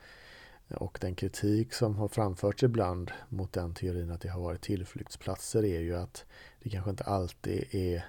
och 0.68 0.98
den 1.00 1.14
kritik 1.14 1.72
som 1.72 1.96
har 1.96 2.08
framförts 2.08 2.62
ibland 2.62 3.10
mot 3.28 3.52
den 3.52 3.74
teorin 3.74 4.10
att 4.10 4.20
det 4.20 4.28
har 4.28 4.40
varit 4.40 4.62
tillflyktsplatser 4.62 5.64
är 5.64 5.80
ju 5.80 5.96
att 5.96 6.24
det 6.62 6.70
kanske 6.70 6.90
inte 6.90 7.04
alltid 7.04 7.74
är 7.74 8.04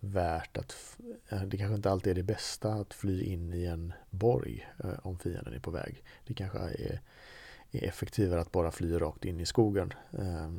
värt 0.00 0.56
att 0.56 0.98
eh, 1.28 1.42
det 1.42 1.56
kanske 1.56 1.76
inte 1.76 1.90
alltid 1.90 2.10
är 2.10 2.14
det 2.14 2.22
bästa 2.22 2.72
att 2.72 2.94
fly 2.94 3.22
in 3.22 3.54
i 3.54 3.64
en 3.64 3.92
borg 4.10 4.68
eh, 4.84 4.90
om 5.02 5.18
fienden 5.18 5.54
är 5.54 5.58
på 5.58 5.70
väg. 5.70 6.02
Det 6.26 6.34
kanske 6.34 6.58
är, 6.58 7.00
är 7.70 7.84
effektivare 7.84 8.40
att 8.40 8.52
bara 8.52 8.70
fly 8.70 8.98
rakt 8.98 9.24
in 9.24 9.40
i 9.40 9.46
skogen 9.46 9.92
eh, 10.12 10.50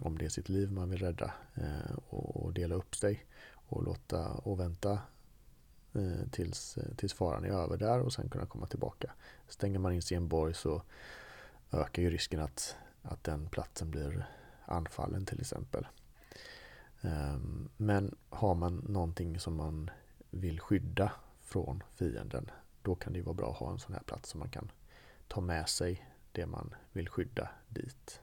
om 0.00 0.18
det 0.18 0.24
är 0.24 0.28
sitt 0.28 0.48
liv 0.48 0.72
man 0.72 0.90
vill 0.90 0.98
rädda 0.98 1.32
och, 2.08 2.52
dela 2.52 2.74
upp 2.74 2.96
sig 2.96 3.26
och 3.52 3.84
låta 3.84 4.28
och 4.28 4.60
vänta 4.60 4.98
Eh, 5.96 6.28
tills, 6.30 6.76
eh, 6.76 6.94
tills 6.96 7.14
faran 7.14 7.44
är 7.44 7.48
över 7.48 7.76
där 7.76 8.00
och 8.00 8.12
sen 8.12 8.28
kunna 8.28 8.46
komma 8.46 8.66
tillbaka. 8.66 9.12
Stänger 9.48 9.78
man 9.78 9.92
in 9.92 10.02
sig 10.02 10.14
i 10.14 10.18
en 10.18 10.28
borg 10.28 10.54
så 10.54 10.82
ökar 11.72 12.02
ju 12.02 12.10
risken 12.10 12.40
att, 12.40 12.76
att 13.02 13.24
den 13.24 13.48
platsen 13.48 13.90
blir 13.90 14.28
anfallen 14.64 15.26
till 15.26 15.40
exempel. 15.40 15.86
Ehm, 17.00 17.68
men 17.76 18.16
har 18.28 18.54
man 18.54 18.76
någonting 18.88 19.40
som 19.40 19.56
man 19.56 19.90
vill 20.30 20.60
skydda 20.60 21.12
från 21.40 21.82
fienden 21.94 22.50
då 22.82 22.94
kan 22.94 23.12
det 23.12 23.22
vara 23.22 23.34
bra 23.34 23.50
att 23.50 23.56
ha 23.56 23.72
en 23.72 23.78
sån 23.78 23.94
här 23.94 24.02
plats 24.02 24.30
som 24.30 24.40
man 24.40 24.50
kan 24.50 24.72
ta 25.28 25.40
med 25.40 25.68
sig 25.68 26.10
det 26.32 26.46
man 26.46 26.74
vill 26.92 27.08
skydda 27.08 27.48
dit. 27.68 28.20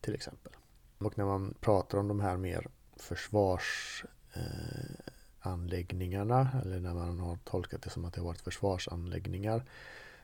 Till 0.00 0.14
exempel. 0.14 0.52
Och 0.98 1.18
när 1.18 1.24
man 1.24 1.54
pratar 1.60 1.98
om 1.98 2.08
de 2.08 2.20
här 2.20 2.36
mer 2.36 2.66
försvars 2.96 4.04
eh, 4.32 5.09
anläggningarna 5.40 6.48
eller 6.62 6.80
när 6.80 6.94
man 6.94 7.20
har 7.20 7.36
tolkat 7.44 7.82
det 7.82 7.90
som 7.90 8.04
att 8.04 8.14
det 8.14 8.20
har 8.20 8.26
varit 8.26 8.40
försvarsanläggningar 8.40 9.62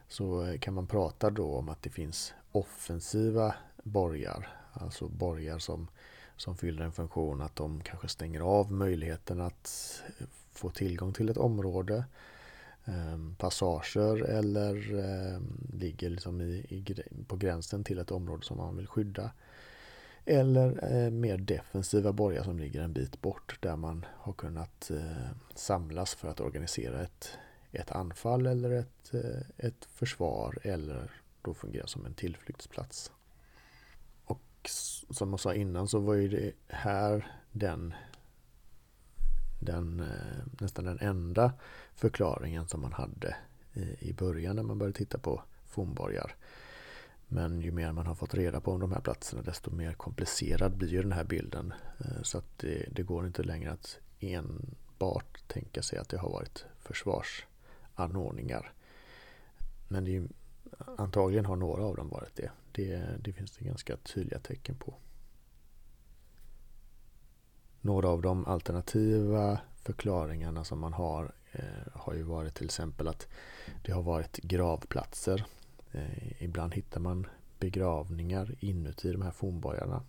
så 0.08 0.56
kan 0.60 0.74
man 0.74 0.86
prata 0.86 1.30
då 1.30 1.54
om 1.54 1.68
att 1.68 1.82
det 1.82 1.90
finns 1.90 2.34
offensiva 2.52 3.54
borgar. 3.82 4.48
Alltså 4.72 5.08
borgar 5.08 5.58
som, 5.58 5.88
som 6.36 6.56
fyller 6.56 6.84
en 6.84 6.92
funktion 6.92 7.40
att 7.40 7.56
de 7.56 7.80
kanske 7.80 8.08
stänger 8.08 8.40
av 8.40 8.72
möjligheten 8.72 9.40
att 9.40 10.02
få 10.52 10.70
tillgång 10.70 11.12
till 11.12 11.28
ett 11.28 11.36
område. 11.36 12.04
Ehm, 12.84 13.34
passager 13.38 14.24
eller 14.24 14.94
ehm, 14.94 15.68
ligger 15.72 16.10
liksom 16.10 16.40
i, 16.40 16.44
i, 16.68 17.02
på 17.26 17.36
gränsen 17.36 17.84
till 17.84 17.98
ett 17.98 18.10
område 18.10 18.44
som 18.44 18.56
man 18.56 18.76
vill 18.76 18.86
skydda. 18.86 19.30
Eller 20.28 20.92
eh, 20.92 21.10
mer 21.10 21.38
defensiva 21.38 22.12
borgar 22.12 22.42
som 22.42 22.58
ligger 22.58 22.82
en 22.82 22.92
bit 22.92 23.22
bort 23.22 23.58
där 23.60 23.76
man 23.76 24.06
har 24.16 24.32
kunnat 24.32 24.90
eh, 24.90 25.30
samlas 25.54 26.14
för 26.14 26.28
att 26.28 26.40
organisera 26.40 27.02
ett, 27.02 27.38
ett 27.72 27.90
anfall 27.90 28.46
eller 28.46 28.70
ett, 28.70 29.14
eh, 29.14 29.66
ett 29.66 29.84
försvar 29.84 30.58
eller 30.62 31.10
då 31.42 31.54
fungera 31.54 31.86
som 31.86 32.06
en 32.06 32.14
tillflyktsplats. 32.14 33.12
Och 34.24 34.70
som 35.10 35.30
jag 35.30 35.40
sa 35.40 35.54
innan 35.54 35.88
så 35.88 35.98
var 35.98 36.14
ju 36.14 36.28
det 36.28 36.52
här 36.68 37.32
den, 37.52 37.94
den 39.60 40.00
eh, 40.00 40.46
nästan 40.60 40.84
den 40.84 40.98
enda 41.00 41.52
förklaringen 41.94 42.68
som 42.68 42.80
man 42.80 42.92
hade 42.92 43.36
i, 43.72 44.08
i 44.08 44.12
början 44.12 44.56
när 44.56 44.62
man 44.62 44.78
började 44.78 44.98
titta 44.98 45.18
på 45.18 45.42
fornborgar. 45.66 46.36
Men 47.28 47.60
ju 47.60 47.72
mer 47.72 47.92
man 47.92 48.06
har 48.06 48.14
fått 48.14 48.34
reda 48.34 48.60
på 48.60 48.72
om 48.72 48.80
de 48.80 48.92
här 48.92 49.00
platserna 49.00 49.42
desto 49.42 49.70
mer 49.70 49.92
komplicerad 49.92 50.76
blir 50.76 50.88
ju 50.88 51.02
den 51.02 51.12
här 51.12 51.24
bilden. 51.24 51.74
Eh, 51.98 52.22
så 52.22 52.38
att 52.38 52.58
det, 52.58 52.88
det 52.92 53.02
går 53.02 53.26
inte 53.26 53.42
längre 53.42 53.72
att 53.72 53.98
enbart 54.20 55.48
tänka 55.48 55.82
sig 55.82 55.98
att 55.98 56.08
det 56.08 56.18
har 56.18 56.30
varit 56.30 56.64
försvarsanordningar. 56.78 58.72
Men 59.88 60.04
det 60.04 60.16
är, 60.16 60.28
antagligen 60.96 61.46
har 61.46 61.56
några 61.56 61.84
av 61.84 61.96
dem 61.96 62.08
varit 62.08 62.36
det. 62.36 62.50
det. 62.72 63.18
Det 63.20 63.32
finns 63.32 63.52
det 63.52 63.64
ganska 63.64 63.96
tydliga 63.96 64.38
tecken 64.38 64.76
på. 64.76 64.94
Några 67.80 68.08
av 68.08 68.22
de 68.22 68.46
alternativa 68.46 69.60
förklaringarna 69.76 70.64
som 70.64 70.78
man 70.78 70.92
har 70.92 71.32
eh, 71.52 71.92
har 71.92 72.14
ju 72.14 72.22
varit 72.22 72.54
till 72.54 72.64
exempel 72.64 73.08
att 73.08 73.28
det 73.84 73.92
har 73.92 74.02
varit 74.02 74.36
gravplatser 74.36 75.46
Eh, 75.96 76.42
ibland 76.42 76.74
hittar 76.74 77.00
man 77.00 77.26
begravningar 77.58 78.54
inuti 78.60 79.12
de 79.12 79.22
här 79.22 79.30
fornborgarna. 79.30 80.02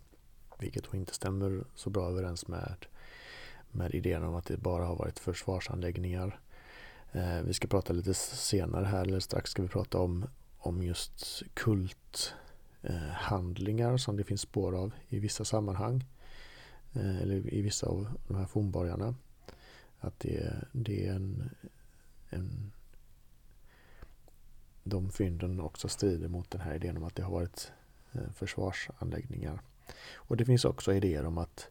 Vilket 0.60 0.92
då 0.92 0.98
inte 0.98 1.14
stämmer 1.14 1.64
så 1.76 1.90
bra 1.90 2.10
överens 2.10 2.48
med, 2.48 2.86
med 3.72 3.96
idén 3.96 4.24
om 4.24 4.36
att 4.36 4.46
det 4.46 4.58
bara 4.58 4.86
har 4.86 4.96
varit 4.96 5.20
försvarsanläggningar. 5.20 6.40
Eh, 7.12 7.42
vi 7.42 7.54
ska 7.54 7.68
prata 7.68 7.94
lite 7.94 8.14
senare 8.14 8.86
här, 8.86 9.02
eller 9.02 9.20
strax 9.20 9.52
ska 9.52 9.62
vi 9.62 9.68
prata 9.68 10.00
om, 10.00 10.26
om 10.58 10.84
just 10.84 11.44
kulthandlingar 11.54 13.92
eh, 13.92 13.98
som 13.98 14.18
det 14.18 14.24
finns 14.24 14.42
spår 14.42 14.76
av 14.76 14.92
i 15.10 15.20
vissa 15.20 15.46
sammanhang. 15.46 16.06
Eh, 16.94 17.22
eller 17.22 17.54
i 17.54 17.62
vissa 17.62 17.88
av 17.88 18.08
de 18.28 18.38
här 18.38 18.46
fornborgarna. 18.46 19.16
Att 20.00 20.20
det, 20.20 20.54
det 20.72 21.08
är 21.08 21.14
en, 21.14 21.50
en 22.30 22.72
de 24.90 25.10
fynden 25.12 25.60
också 25.60 25.88
strider 25.88 26.28
mot 26.28 26.52
den 26.52 26.62
här 26.62 26.76
idén 26.76 26.98
om 26.98 27.04
att 27.04 27.16
det 27.16 27.24
har 27.24 27.32
varit 27.32 27.72
eh, 28.14 28.32
försvarsanläggningar. 28.36 29.62
Och 30.16 30.38
det 30.38 30.46
finns 30.46 30.66
också 30.66 30.94
idéer 30.94 31.26
om 31.26 31.38
att, 31.38 31.70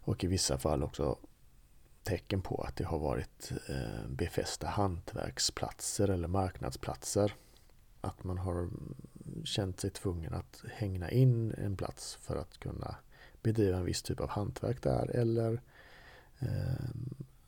och 0.00 0.24
i 0.24 0.26
vissa 0.26 0.58
fall 0.58 0.82
också 0.82 1.18
tecken 2.02 2.42
på 2.42 2.64
att 2.68 2.76
det 2.76 2.84
har 2.84 2.98
varit 2.98 3.52
eh, 3.68 4.08
befästa 4.08 4.66
hantverksplatser 4.66 6.08
eller 6.08 6.28
marknadsplatser. 6.28 7.34
Att 8.00 8.24
man 8.24 8.38
har 8.38 8.70
känt 9.44 9.80
sig 9.80 9.90
tvungen 9.90 10.34
att 10.34 10.64
hängna 10.72 11.10
in 11.10 11.54
en 11.58 11.76
plats 11.76 12.14
för 12.14 12.36
att 12.36 12.58
kunna 12.58 12.96
bedriva 13.42 13.76
en 13.76 13.84
viss 13.84 14.02
typ 14.02 14.20
av 14.20 14.28
hantverk 14.28 14.82
där 14.82 15.10
eller 15.10 15.60
eh, 16.38 16.84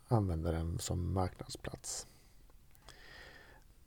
använda 0.07 0.51
den 0.51 0.79
som 0.79 1.13
marknadsplats. 1.13 2.07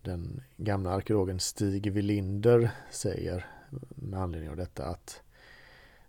Den 0.03 0.43
gamla 0.57 0.91
arkeologen 0.91 1.41
Stig 1.41 1.93
Willinder 1.93 2.71
säger 2.91 3.47
med 3.95 4.21
anledning 4.21 4.51
av 4.51 4.57
detta 4.57 4.85
att 4.85 5.23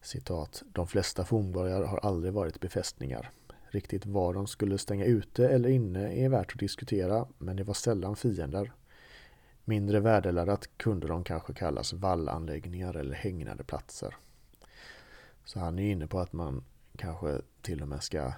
citat, 0.02 0.64
de 0.74 0.88
flesta 0.88 1.26
fornborgar 1.26 1.84
har 1.84 1.98
aldrig 1.98 2.34
varit 2.34 2.60
befästningar. 2.60 3.32
Riktigt 3.70 4.06
var 4.06 4.34
de 4.34 4.48
skulle 4.48 4.78
stänga 4.78 5.06
ute 5.06 5.50
eller 5.50 5.70
inne 5.70 6.14
är 6.14 6.30
värt 6.30 6.54
att 6.54 6.60
diskutera, 6.60 7.28
men 7.38 7.56
det 7.56 7.64
var 7.64 7.74
sällan 7.74 8.16
fiender. 8.16 8.72
Mindre 9.66 10.00
värdeladdat 10.00 10.78
kunde 10.78 11.08
de 11.08 11.24
kanske 11.24 11.54
kallas 11.54 11.94
vallanläggningar 11.94 12.98
eller 12.98 13.16
hägnade 13.16 13.64
platser. 13.64 14.16
Så 15.46 15.60
han 15.60 15.80
är 15.80 15.92
inne 15.92 16.08
på 16.08 16.20
att 16.20 16.34
man 16.34 16.64
kanske 16.98 17.42
till 17.62 17.82
och 17.82 17.88
med 17.88 18.04
ska 18.04 18.34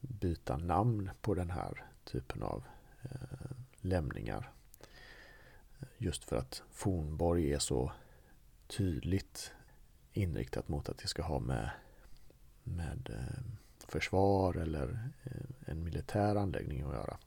byta 0.00 0.56
namn 0.56 1.10
på 1.20 1.34
den 1.34 1.50
här 1.50 1.84
typen 2.04 2.42
av 2.42 2.64
eh, 3.02 3.50
lämningar. 3.80 4.52
Just 5.98 6.24
för 6.24 6.36
att 6.36 6.62
Fornborg 6.70 7.52
är 7.52 7.58
så 7.58 7.92
tydligt 8.66 9.52
inriktat 10.12 10.68
mot 10.68 10.88
att 10.88 10.98
det 10.98 11.08
ska 11.08 11.22
ha 11.22 11.38
med, 11.38 11.70
med 12.62 13.10
eh, 13.10 13.42
försvar 13.88 14.56
eller 14.56 15.10
eh, 15.24 15.70
en 15.70 15.84
militär 15.84 16.36
anläggning 16.36 16.82
att 16.82 16.94
göra. 16.94 17.18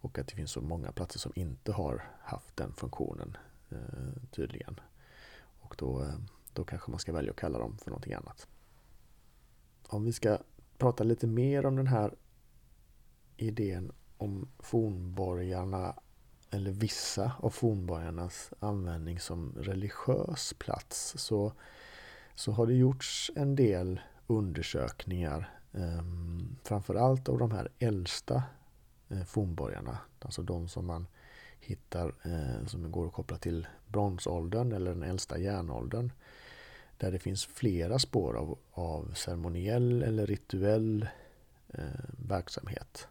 Och 0.00 0.18
att 0.18 0.28
det 0.28 0.34
finns 0.34 0.50
så 0.50 0.60
många 0.60 0.92
platser 0.92 1.18
som 1.18 1.32
inte 1.34 1.72
har 1.72 2.04
haft 2.20 2.56
den 2.56 2.72
funktionen 2.72 3.36
eh, 3.70 3.78
tydligen. 4.30 4.30
tydligen. 4.30 4.80
då, 5.78 6.12
då 6.52 6.64
kanske 6.64 6.90
man 6.90 7.00
ska 7.00 7.12
välja 7.12 7.30
att 7.30 7.36
kalla 7.36 7.58
dem 7.58 7.78
för 7.78 7.90
någonting 7.90 8.12
annat. 8.12 8.48
Om 9.88 10.04
vi 10.04 10.12
ska 10.12 10.38
prata 10.78 11.04
lite 11.04 11.26
mer 11.26 11.66
om 11.66 11.76
den 11.76 11.86
här 11.86 12.14
idén 13.36 13.92
om 14.16 14.48
fornborgarna 14.58 15.94
eller 16.52 16.70
vissa 16.70 17.32
av 17.38 17.50
fornborgarnas 17.50 18.52
användning 18.60 19.20
som 19.20 19.54
religiös 19.56 20.54
plats 20.58 21.14
så, 21.16 21.52
så 22.34 22.52
har 22.52 22.66
det 22.66 22.74
gjorts 22.74 23.30
en 23.36 23.56
del 23.56 24.00
undersökningar 24.26 25.50
eh, 25.72 26.02
framförallt 26.64 27.28
av 27.28 27.38
de 27.38 27.50
här 27.50 27.68
äldsta 27.78 28.42
eh, 29.08 29.24
fornborgarna, 29.24 29.98
alltså 30.20 30.42
de 30.42 30.68
som 30.68 30.86
man 30.86 31.06
hittar 31.60 32.14
eh, 32.22 32.66
som 32.66 32.92
går 32.92 33.06
att 33.06 33.12
koppla 33.12 33.38
till 33.38 33.66
bronsåldern 33.86 34.72
eller 34.72 34.90
den 34.90 35.02
äldsta 35.02 35.38
järnåldern. 35.38 36.12
Där 36.96 37.12
det 37.12 37.18
finns 37.18 37.46
flera 37.46 37.98
spår 37.98 38.36
av, 38.36 38.58
av 38.72 39.12
ceremoniell 39.14 40.02
eller 40.02 40.26
rituell 40.26 41.06
eh, 41.68 41.84
verksamhet. 42.28 43.08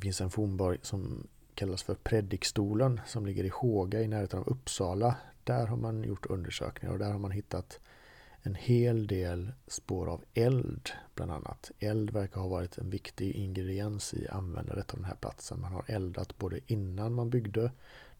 Det 0.00 0.04
finns 0.04 0.20
en 0.20 0.30
fornborg 0.30 0.78
som 0.82 1.26
kallas 1.54 1.82
för 1.82 1.94
Predikstolen 1.94 3.00
som 3.06 3.26
ligger 3.26 3.44
i 3.44 3.48
Håga 3.48 4.02
i 4.02 4.08
närheten 4.08 4.38
av 4.38 4.48
Uppsala. 4.48 5.16
Där 5.44 5.66
har 5.66 5.76
man 5.76 6.04
gjort 6.04 6.26
undersökningar 6.26 6.92
och 6.92 6.98
där 6.98 7.12
har 7.12 7.18
man 7.18 7.30
hittat 7.30 7.80
en 8.42 8.54
hel 8.54 9.06
del 9.06 9.52
spår 9.66 10.06
av 10.06 10.24
eld 10.34 10.90
bland 11.14 11.32
annat. 11.32 11.70
Eld 11.78 12.10
verkar 12.10 12.40
ha 12.40 12.48
varit 12.48 12.78
en 12.78 12.90
viktig 12.90 13.32
ingrediens 13.32 14.14
i 14.14 14.28
användandet 14.28 14.90
av 14.90 14.96
den 14.96 15.04
här 15.04 15.14
platsen. 15.14 15.60
Man 15.60 15.72
har 15.72 15.84
eldat 15.86 16.38
både 16.38 16.60
innan 16.66 17.14
man 17.14 17.30
byggde 17.30 17.60
den 17.60 17.72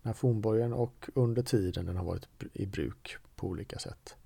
här 0.02 0.12
fornborgen 0.12 0.72
och 0.72 1.08
under 1.14 1.42
tiden 1.42 1.86
den 1.86 1.96
har 1.96 2.04
varit 2.04 2.28
i 2.52 2.66
bruk 2.66 3.16
på 3.36 3.46
olika 3.46 3.78
sätt. 3.78 4.16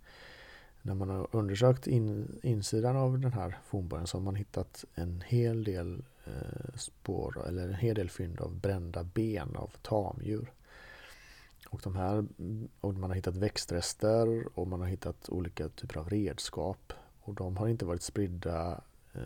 När 0.82 0.94
man 0.94 1.08
har 1.08 1.28
undersökt 1.32 1.86
in, 1.86 2.40
insidan 2.42 2.96
av 2.96 3.18
den 3.18 3.32
här 3.32 3.58
fornborgen 3.64 4.06
så 4.06 4.16
har 4.16 4.22
man 4.22 4.34
hittat 4.34 4.84
en 4.94 5.22
hel 5.26 5.64
del 5.64 6.02
Eh, 6.26 6.76
spår 6.76 7.46
eller 7.48 7.68
en 7.68 7.74
hel 7.74 7.94
del 7.94 8.10
fynd 8.10 8.40
av 8.40 8.56
brända 8.56 9.04
ben 9.04 9.56
av 9.56 9.70
tamdjur. 9.82 10.52
Och, 11.68 11.80
de 11.84 11.96
här, 11.96 12.24
och 12.80 12.94
man 12.94 13.10
har 13.10 13.14
hittat 13.14 13.36
växtrester 13.36 14.58
och 14.58 14.68
man 14.68 14.80
har 14.80 14.88
hittat 14.88 15.28
olika 15.28 15.68
typer 15.68 16.00
av 16.00 16.10
redskap. 16.10 16.92
Och 17.20 17.34
de 17.34 17.56
har 17.56 17.68
inte 17.68 17.84
varit 17.84 18.02
spridda 18.02 18.80
eh, 19.12 19.20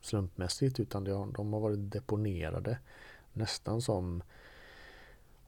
slumpmässigt 0.00 0.80
utan 0.80 1.04
de, 1.04 1.52
har 1.52 1.60
varit 1.60 1.92
deponerade 1.92 2.78
nästan 3.32 3.82
som 3.82 4.22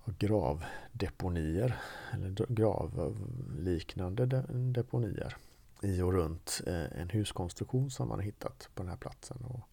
gravdeponier 0.04 1.76
eller 2.12 2.46
gravliknande 2.48 4.26
deponier 4.50 5.36
i 5.82 6.00
och 6.00 6.12
runt 6.12 6.60
eh, 6.66 7.00
en 7.00 7.10
huskonstruktion 7.10 7.90
som 7.90 8.08
man 8.08 8.18
har 8.18 8.24
hittat 8.24 8.68
på 8.74 8.82
den 8.82 8.90
här 8.90 8.96
platsen. 8.96 9.36
Och 9.44 9.68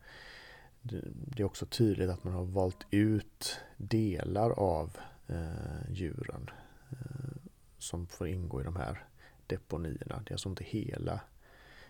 det 0.82 1.40
är 1.40 1.44
också 1.44 1.66
tydligt 1.66 2.10
att 2.10 2.24
man 2.24 2.34
har 2.34 2.46
valt 2.46 2.86
ut 2.92 3.60
delar 3.78 4.52
av 4.52 4.98
eh, 5.28 5.92
djuren 5.92 6.50
eh, 6.90 7.50
som 7.78 8.08
får 8.08 8.28
ingå 8.28 8.62
i 8.62 8.64
de 8.64 8.76
här 8.76 9.06
deponierna. 9.48 10.22
Det 10.26 10.30
är 10.30 10.34
alltså 10.34 10.50
inte 10.50 10.64
hela 10.64 11.22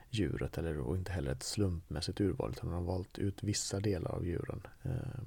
djuret 0.09 0.57
eller, 0.57 0.77
och 0.77 0.97
inte 0.97 1.11
heller 1.11 1.31
ett 1.31 1.43
slumpmässigt 1.43 2.21
urval 2.21 2.51
utan 2.51 2.69
man 2.69 2.77
har 2.77 2.93
valt 2.93 3.19
ut 3.19 3.43
vissa 3.43 3.79
delar 3.79 4.11
av 4.11 4.25
djuren 4.25 4.67
eh, 4.83 5.21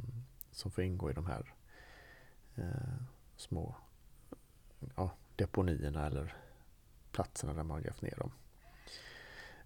som 0.53 0.71
får 0.71 0.85
ingå 0.85 1.11
i 1.11 1.15
de 1.15 1.27
här 1.27 1.55
eh, 2.55 3.03
små 3.37 3.77
ja, 4.97 5.11
deponierna 5.37 6.07
eller 6.07 6.37
platserna 7.13 7.55
där 7.55 7.63
man 7.63 7.77
har 7.77 7.83
grävt 7.83 8.03
ner 8.03 8.17
dem. 8.17 8.31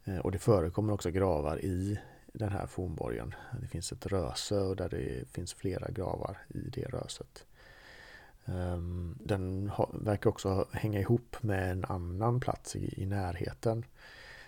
Eh, 0.04 0.18
och 0.18 0.32
det 0.32 0.38
förekommer 0.38 0.92
också 0.92 1.11
gravar 1.11 1.64
i 1.64 2.00
den 2.38 2.53
här 2.53 2.66
fornborgen. 2.66 3.35
Det 3.61 3.66
finns 3.66 3.92
ett 3.92 4.07
röse 4.07 4.59
och 4.59 4.77
där 4.77 4.88
det 4.88 5.29
finns 5.29 5.55
flera 5.55 5.90
gravar 5.90 6.38
i 6.48 6.59
det 6.59 6.85
röset. 6.85 7.46
Ehm, 8.44 9.18
den 9.24 9.70
verkar 9.92 10.31
också 10.31 10.68
hänga 10.72 11.01
ihop 11.01 11.37
med 11.42 11.72
en 11.72 11.85
annan 11.85 12.40
plats 12.40 12.77
i, 12.77 13.07
närheten 13.07 13.85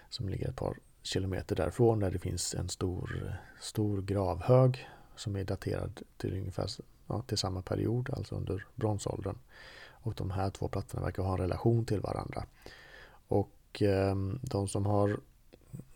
som 0.09 0.29
ligger 0.29 0.49
ett 0.49 0.57
par 0.57 0.77
kilometer 1.03 1.57
därifrån 1.57 2.01
där 2.01 2.11
det 2.11 2.19
finns 2.19 2.55
en 2.55 2.69
stor, 2.69 3.37
stor 3.61 4.03
gravhög 4.03 4.89
som 5.17 5.37
är 5.37 5.45
daterad 5.45 6.01
till 6.17 6.33
ungefär 6.33 6.71
ja, 7.07 7.23
till 7.23 7.39
samma 7.39 7.63
period, 7.63 8.11
alltså 8.13 8.35
under 8.35 8.67
bronsåldern. 8.75 9.39
Och 10.03 10.15
de 10.15 10.31
här 10.31 10.51
två 10.51 10.69
platserna 10.69 11.03
verkar 11.03 11.23
ha 11.23 11.33
en 11.33 11.41
relation 11.41 11.85
till 11.85 12.01
varandra. 12.01 12.45
Och 13.29 13.83
eh, 13.83 14.17
de 14.43 14.69
som 14.69 14.87
har 14.87 15.21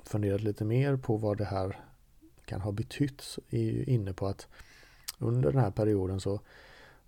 funderat 0.02 0.40
lite 0.40 0.64
mer 0.64 0.96
på 0.96 1.16
vad 1.16 1.38
det 1.38 1.44
här 1.44 1.80
kan 2.44 2.60
ha 2.60 2.72
betytt 2.72 3.38
är 3.50 3.62
ju 3.62 3.84
inne 3.84 4.12
på 4.12 4.26
att 4.26 4.48
under 5.18 5.52
den 5.52 5.60
här 5.60 5.70
perioden 5.70 6.20
så 6.20 6.40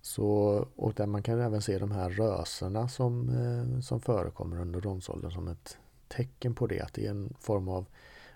så, 0.06 0.28
och 0.76 0.92
där 0.94 1.06
man 1.06 1.22
kan 1.22 1.40
även 1.40 1.62
se 1.62 1.78
de 1.78 1.90
här 1.90 2.10
röserna 2.10 2.88
som, 2.88 3.28
eh, 3.28 3.80
som 3.80 4.00
förekommer 4.00 4.60
under 4.60 4.80
bronsåldern 4.80 5.30
som 5.30 5.48
ett 5.48 5.78
tecken 6.08 6.54
på 6.54 6.66
det. 6.66 6.80
Att 6.80 6.94
det 6.94 7.06
är 7.06 7.10
en 7.10 7.34
form 7.40 7.68
av 7.68 7.86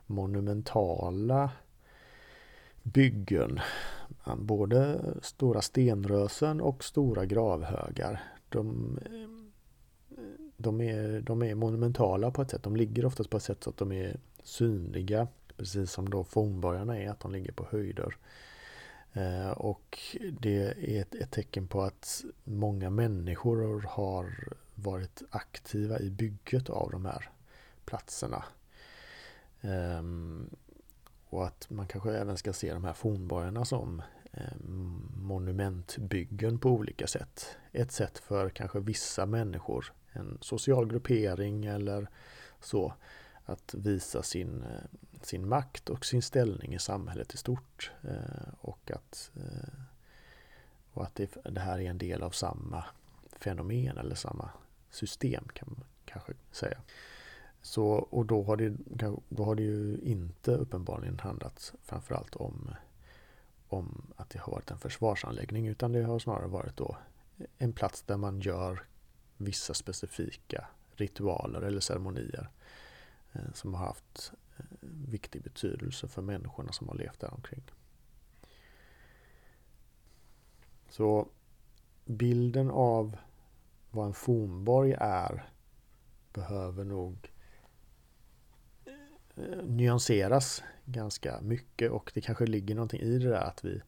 monumentala 0.07 1.51
byggen. 2.83 3.61
Både 4.37 5.01
stora 5.23 5.63
stenrösen 5.63 6.61
och 6.61 6.85
stora 6.85 7.27
gravhögar. 7.27 8.23
De, 8.49 8.99
de, 10.61 10.81
är, 10.81 11.21
de 11.21 11.43
är 11.43 11.55
monumentala 11.55 12.31
på 12.31 12.43
ett 12.43 12.51
sätt. 12.51 12.63
De 12.63 12.77
ligger 12.77 13.05
oftast 13.05 13.31
på 13.31 13.37
ett 13.37 13.43
sätt 13.43 13.65
så 13.65 13.71
att 13.71 13.77
de 13.77 13.93
är 13.93 14.17
synliga. 14.43 15.29
Precis 15.57 15.91
som 15.91 16.11
då 16.11 16.25
fornborgarna 16.25 16.99
är, 16.99 17.11
att 17.11 17.21
de 17.21 17.33
ligger 17.33 17.53
på 17.53 17.67
höjder. 17.71 18.17
Eh, 19.13 19.51
och 19.51 19.99
det 20.41 20.63
är 20.97 21.01
ett, 21.01 21.15
ett, 21.15 21.31
tecken 21.31 21.69
på 21.69 21.83
att 21.83 22.25
många 22.45 22.91
människor 22.91 23.83
har 23.89 24.49
varit 24.75 25.23
aktiva 25.31 26.01
i 26.01 26.11
bygget 26.11 26.71
av 26.71 26.91
de 26.91 27.05
här 27.05 27.31
platserna. 27.85 28.45
Eh, 29.61 30.03
och 31.29 31.47
att 31.47 31.71
man 31.71 31.87
kanske 31.87 32.13
även 32.13 32.37
ska 32.37 32.53
se 32.53 32.73
de 32.73 32.85
här 32.85 32.93
fornborgarna 32.93 33.65
som 33.65 34.03
Eh, 34.33 34.57
monumentbyggen 35.15 36.59
på 36.59 36.71
olika 36.71 37.07
sätt. 37.07 37.57
Ett 37.73 37.93
sätt 37.93 38.19
för 38.19 38.51
kanske 38.51 38.81
vissa 38.81 39.27
människor, 39.27 39.93
en 40.13 40.39
social 40.41 40.87
gruppering 40.87 41.65
eller 41.65 42.09
så, 42.61 42.95
att 43.45 43.75
visa 43.79 44.23
sin, 44.23 44.63
eh, 44.63 44.99
sin 45.23 45.49
makt 45.49 45.91
och 45.91 46.07
sin 46.07 46.23
ställning 46.23 46.75
i 46.75 46.79
samhället 46.79 47.35
i 47.35 47.37
stort. 47.37 47.93
Eh, 48.03 48.55
och 48.61 48.91
att, 48.91 49.31
och 50.93 51.03
att 51.03 51.15
det, 51.15 51.37
det 51.45 51.61
här 51.61 51.79
är 51.81 51.91
en 51.91 51.99
del 51.99 52.23
av 52.23 52.31
samma 52.31 52.85
fenomen 53.33 53.99
eller 53.99 54.15
samma 54.15 54.51
system 54.91 55.45
kan 55.55 55.69
man 55.71 55.85
kanske 56.05 56.33
säga. 56.53 56.79
Så, 57.63 57.87
och 57.87 58.27
då 58.27 58.43
har, 58.43 58.57
det, 58.57 58.77
då 59.29 59.45
har 59.45 59.55
det 59.55 59.63
ju 59.63 59.99
inte 60.03 60.53
uppenbarligen 60.53 61.19
handlat 61.19 61.75
framförallt 61.83 62.37
om, 62.37 62.71
om 63.73 64.13
att 64.17 64.31
det 64.31 64.39
har 64.39 64.53
varit 64.53 64.71
en 64.71 64.79
försvarsanläggning 64.79 65.67
utan 65.67 65.93
det 65.93 66.03
har 66.03 66.19
snarare 66.19 66.47
varit 66.47 66.77
då 66.77 66.97
en 67.59 67.73
plats 67.73 68.03
där 68.03 68.17
man 68.17 68.41
gör 68.41 68.87
vissa 69.37 69.75
specifika 69.75 70.67
ritualer 70.95 71.63
eller 71.63 71.81
ceremonier 71.81 72.49
eh, 73.33 73.53
som 73.55 73.75
har 73.75 73.87
haft 73.87 74.33
eh, 74.59 74.65
viktig 74.81 75.43
betydelse 75.43 76.09
för 76.09 76.23
människorna 76.23 76.73
som 76.73 76.89
har 76.89 76.95
levt 76.95 77.21
där 77.21 77.35
omkring. 77.35 77.63
Så 80.89 81.29
bilden 82.05 82.71
av 82.71 83.17
vad 83.91 84.07
en 84.07 84.15
fornborg 84.15 84.95
är 84.99 85.51
behöver 86.33 86.85
nog 86.85 87.33
eh, 89.35 89.65
nyanseras 89.65 90.63
ganska 90.93 91.41
mycket 91.41 91.91
och 91.91 92.11
det 92.15 92.21
kanske 92.21 92.47
ligger 92.47 92.75
någonting 92.75 93.01
i 93.01 93.19
det 93.19 93.29
där 93.29 93.41
att 93.41 93.65
vi 93.65 93.83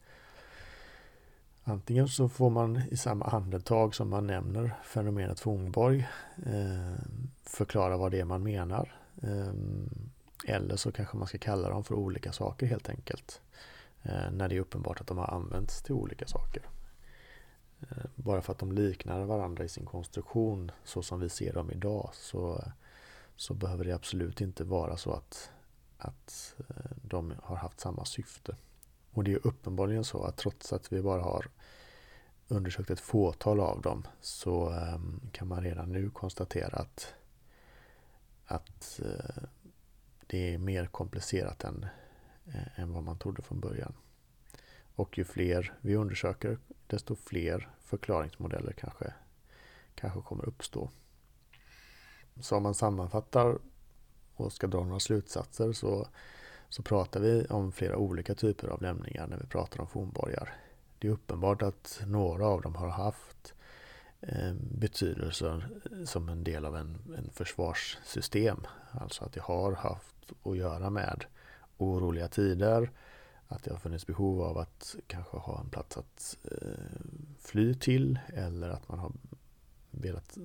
Antingen 1.65 2.09
så 2.09 2.29
får 2.29 2.51
man 2.51 2.83
i 2.91 2.97
samma 2.97 3.25
andetag 3.25 3.95
som 3.95 4.11
man 4.11 4.27
nämner 4.27 4.75
fenomenet 4.85 5.41
fornborg 5.41 6.09
eh, 6.47 7.05
förklara 7.43 7.97
vad 7.97 8.11
det 8.11 8.21
är 8.21 8.25
man 8.25 8.43
menar. 8.43 8.95
Eh, 9.23 9.53
eller 10.47 10.77
så 10.77 10.93
kanske 10.93 11.17
man 11.17 11.27
ska 11.27 11.39
kalla 11.39 11.69
dem 11.69 11.85
för 11.85 11.95
olika 11.95 12.33
saker 12.33 12.67
helt 12.67 12.89
enkelt. 12.89 13.41
Eh, 14.03 14.31
när 14.33 14.49
det 14.49 14.57
är 14.57 14.61
uppenbart 14.61 15.01
att 15.01 15.07
de 15.07 15.19
har 15.19 15.35
använts 15.35 15.83
till 15.83 15.95
olika 15.95 16.27
saker. 16.27 16.63
Bara 18.15 18.43
för 18.43 18.53
att 18.53 18.59
de 18.59 18.73
liknar 18.73 19.25
varandra 19.25 19.65
i 19.65 19.69
sin 19.69 19.87
konstruktion 19.87 20.71
så 20.85 21.03
som 21.03 21.21
vi 21.21 21.29
ser 21.29 21.53
dem 21.53 21.71
idag 21.71 22.11
så 22.13 22.65
så 23.37 23.55
behöver 23.55 23.85
det 23.85 23.93
absolut 23.93 24.41
inte 24.41 24.65
vara 24.65 24.97
så 24.97 25.13
att, 25.13 25.51
att 26.03 26.55
eh, 26.59 26.91
de 27.03 27.35
har 27.43 27.57
haft 27.57 27.81
samma 27.81 28.05
syfte. 28.05 28.57
Och 29.11 29.25
det 29.25 29.33
är 29.33 29.47
uppenbarligen 29.47 30.05
så 30.05 30.25
att 30.25 30.37
trots 30.37 30.73
att 30.73 30.93
vi 30.93 31.03
bara 31.03 31.23
har 31.23 31.47
undersökt 32.49 32.91
ett 32.91 33.01
fåtal 33.01 33.61
av 33.61 33.83
dem 33.83 34.07
så 34.21 34.71
ehm, 34.71 35.21
kan 35.33 35.49
man 35.49 35.63
redan 35.63 35.93
nu 35.93 36.11
konstatera 36.11 36.77
att, 36.77 37.15
att 38.47 39.01
eh, 39.05 39.43
det 40.27 40.55
är 40.55 40.59
mer 40.59 40.87
komplicerat 40.87 41.65
än, 41.65 41.87
eh, 42.47 42.81
än 42.81 42.93
vad 42.93 43.03
man 43.03 43.19
trodde 43.19 43.43
från 43.43 43.61
början. 43.61 43.95
Och 44.95 45.19
ju 45.19 45.25
fler 45.25 45.75
vi 45.81 45.97
undersöker 45.97 46.59
desto 46.87 47.15
fler 47.15 47.69
förklaringsmodeller 47.81 48.73
kanske, 48.73 49.15
kanske 49.95 50.21
kommer 50.21 50.49
uppstå. 50.49 50.91
Så 52.41 52.57
om 52.57 52.63
man 52.63 52.75
sammanfattar 52.75 53.59
och 54.37 54.53
ska 54.53 54.67
dra 54.67 54.85
några 54.85 55.01
slutsatser 55.01 55.73
så, 55.73 56.09
så 56.69 56.83
pratar 56.83 57.21
vi 57.21 57.45
om 57.45 57.73
flera 57.73 57.97
olika 57.97 58.35
typer 58.35 58.69
av 58.69 58.83
lämningar 58.83 59.27
när 59.27 59.37
vi 59.37 59.47
pratar 59.47 59.81
om 59.81 59.87
fornborgar. 59.87 60.55
Det 60.99 61.09
är 61.09 61.13
uppenbart 61.13 61.63
att 61.63 62.01
några 62.07 62.47
av 62.47 62.63
dem 62.63 62.75
har 62.75 62.89
haft 62.89 63.55
eh, 64.21 64.53
betydelse 64.55 65.63
som 66.07 66.29
en 66.29 66.45
del 66.45 66.65
av 66.65 66.77
en, 66.77 66.99
en 67.19 67.31
försvarssystem. 67.33 68.67
Alltså 68.91 69.25
att 69.25 69.33
det 69.33 69.41
har 69.41 69.73
haft 69.73 70.33
att 70.43 70.57
göra 70.57 70.91
med 70.91 71.25
oroliga 71.79 72.29
tider, 72.29 72.91
att 73.49 73.63
det 73.63 73.71
har 73.71 73.79
funnits 73.79 74.07
behov 74.07 74.43
av 74.43 74.59
att 74.59 74.97
kanske 75.07 75.37
ha 75.37 75.61
en 75.61 75.69
plats 75.69 75.97
att 75.97 76.37
eh, 76.51 77.01
fly 77.39 77.75
till 77.75 78.19
eller 78.27 78.71
att 78.71 78.89
man 78.89 78.99
har 78.99 79.13
velat 79.91 80.39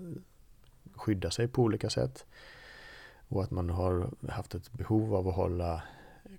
skydda 0.95 1.31
sig 1.31 1.47
på 1.47 1.61
olika 1.61 1.89
sätt. 1.89 2.25
Och 3.29 3.43
att 3.43 3.51
man 3.51 3.69
har 3.69 4.09
haft 4.29 4.55
ett 4.55 4.71
behov 4.71 5.15
av 5.15 5.27
att 5.27 5.35
hålla 5.35 5.83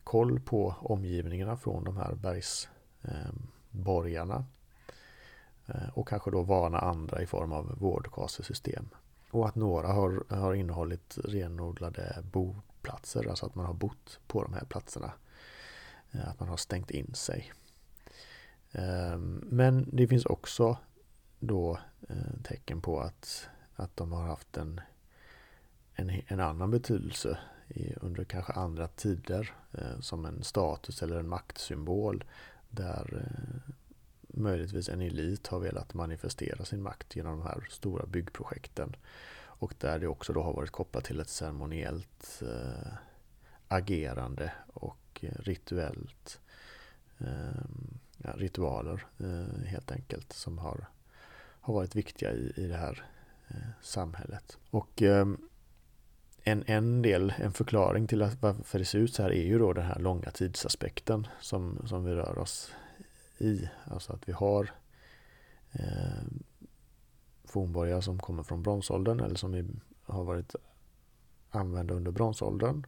koll 0.05 0.41
på 0.41 0.75
omgivningarna 0.81 1.57
från 1.57 1.85
de 1.85 1.97
här 1.97 2.15
bergsborgarna. 2.15 4.45
Eh, 5.67 5.83
eh, 5.83 5.89
och 5.95 6.09
kanske 6.09 6.31
då 6.31 6.43
varna 6.43 6.79
andra 6.79 7.23
i 7.23 7.27
form 7.27 7.53
av 7.53 7.79
vårdkasesystem. 7.79 8.89
Och 9.31 9.49
att 9.49 9.55
några 9.55 9.89
har, 9.89 10.25
har 10.29 10.55
innehållit 10.55 11.19
renodlade 11.25 12.25
boplatser, 12.33 13.29
alltså 13.29 13.47
att 13.47 13.55
man 13.55 13.67
har 13.67 13.75
bott 13.75 14.21
på 14.27 14.43
de 14.43 14.53
här 14.53 14.65
platserna. 14.65 15.13
Eh, 16.13 16.29
att 16.29 16.41
man 16.41 16.49
har 16.49 16.57
stängt 16.57 16.91
in 16.91 17.15
sig. 17.15 17.53
Men 19.41 19.89
det 19.93 20.09
finns 20.09 20.27
också 20.27 20.77
då 21.39 21.79
tecken 22.43 22.81
på 22.81 23.01
att, 23.01 23.49
att 23.77 23.97
de 23.97 24.13
har 24.13 24.23
haft 24.23 24.57
en, 24.57 24.81
en, 25.99 26.23
en 26.27 26.41
annan 26.41 26.71
betydelse 26.71 27.39
i, 27.69 27.95
under 28.01 28.25
kanske 28.25 28.53
andra 28.53 28.89
tider 28.89 29.55
eh, 29.73 30.01
som 30.01 30.25
en 30.25 30.43
status 30.43 31.03
eller 31.03 31.19
en 31.19 31.29
maktsymbol 31.29 32.25
där 32.71 33.25
eh, 33.25 33.75
möjligtvis 34.29 34.89
en 34.89 35.01
elit 35.01 35.47
har 35.47 35.59
velat 35.59 35.95
manifestera 35.95 36.65
sin 36.65 36.83
makt 36.83 37.17
genom 37.17 37.39
de 37.39 37.47
här 37.47 37.67
stora 37.71 38.07
byggprojekten. 38.07 38.97
Och 39.41 39.75
där 39.79 39.99
det 39.99 40.09
också 40.09 40.33
då 40.33 40.43
har 40.43 40.53
varit 40.53 40.71
kopplat 40.71 41.05
till 41.05 41.21
ett 41.21 41.29
ceremoniellt 41.29 42.43
eh, 42.43 42.93
agerande 43.69 44.53
och 44.67 45.21
eh, 45.21 45.39
rituellt 45.39 46.41
eh, 47.19 47.65
ja, 48.19 48.33
ritualer 48.37 49.07
eh, 49.19 49.65
helt 49.67 49.93
enkelt 49.93 50.33
som 50.33 50.59
har, 50.59 50.87
har 51.61 51.75
varit 51.75 51.97
viktiga 51.97 52.33
i, 52.33 52.53
i 52.57 52.67
det 52.67 52.77
här 52.77 53.05
eh, 53.49 53.71
samhället. 53.83 54.59
Och 54.71 55.03
en, 56.49 56.65
en 56.67 57.03
del, 57.03 57.33
en 57.37 57.53
förklaring 57.53 58.07
till 58.07 58.23
att 58.23 58.43
varför 58.43 58.79
det 58.79 58.85
ser 58.85 58.99
ut 58.99 59.15
så 59.15 59.23
här 59.23 59.31
är 59.31 59.45
ju 59.45 59.59
då 59.59 59.73
den 59.73 59.85
här 59.85 59.99
långa 59.99 60.31
tidsaspekten 60.31 61.27
som, 61.41 61.83
som 61.87 62.05
vi 62.05 62.13
rör 62.13 62.39
oss 62.39 62.73
i. 63.39 63.69
Alltså 63.85 64.13
att 64.13 64.29
vi 64.29 64.33
har 64.33 64.71
eh, 65.73 66.25
fornborgar 67.45 68.01
som 68.01 68.19
kommer 68.19 68.43
från 68.43 68.63
bronsåldern 68.63 69.21
eller 69.21 69.35
som 69.35 69.81
har 70.03 70.25
varit 70.25 70.55
använda 71.51 71.95
under 71.95 72.11
bronsåldern. 72.11 72.87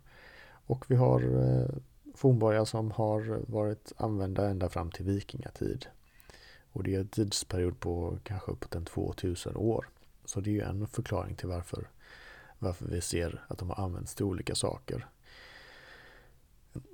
Och 0.66 0.84
vi 0.88 0.96
har 0.96 1.20
eh, 1.20 1.68
fornborgar 2.14 2.64
som 2.64 2.90
har 2.90 3.40
varit 3.46 3.92
använda 3.96 4.50
ända 4.50 4.68
fram 4.68 4.90
till 4.90 5.04
vikingatid. 5.04 5.86
Och 6.72 6.82
det 6.82 6.94
är 6.94 7.00
en 7.00 7.08
tidsperiod 7.08 7.80
på 7.80 8.18
kanske 8.22 8.52
uppåt 8.52 8.74
en 8.74 8.84
2000 8.84 9.56
år. 9.56 9.88
Så 10.24 10.40
det 10.40 10.50
är 10.50 10.54
ju 10.54 10.61
en 10.61 10.86
förklaring 10.86 11.34
till 11.34 11.48
varför, 11.48 11.88
varför 12.61 12.86
vi 12.86 13.00
ser 13.00 13.44
att 13.48 13.58
de 13.58 13.70
har 13.70 13.84
använts 13.84 14.14
till 14.14 14.24
olika 14.24 14.54
saker. 14.54 15.06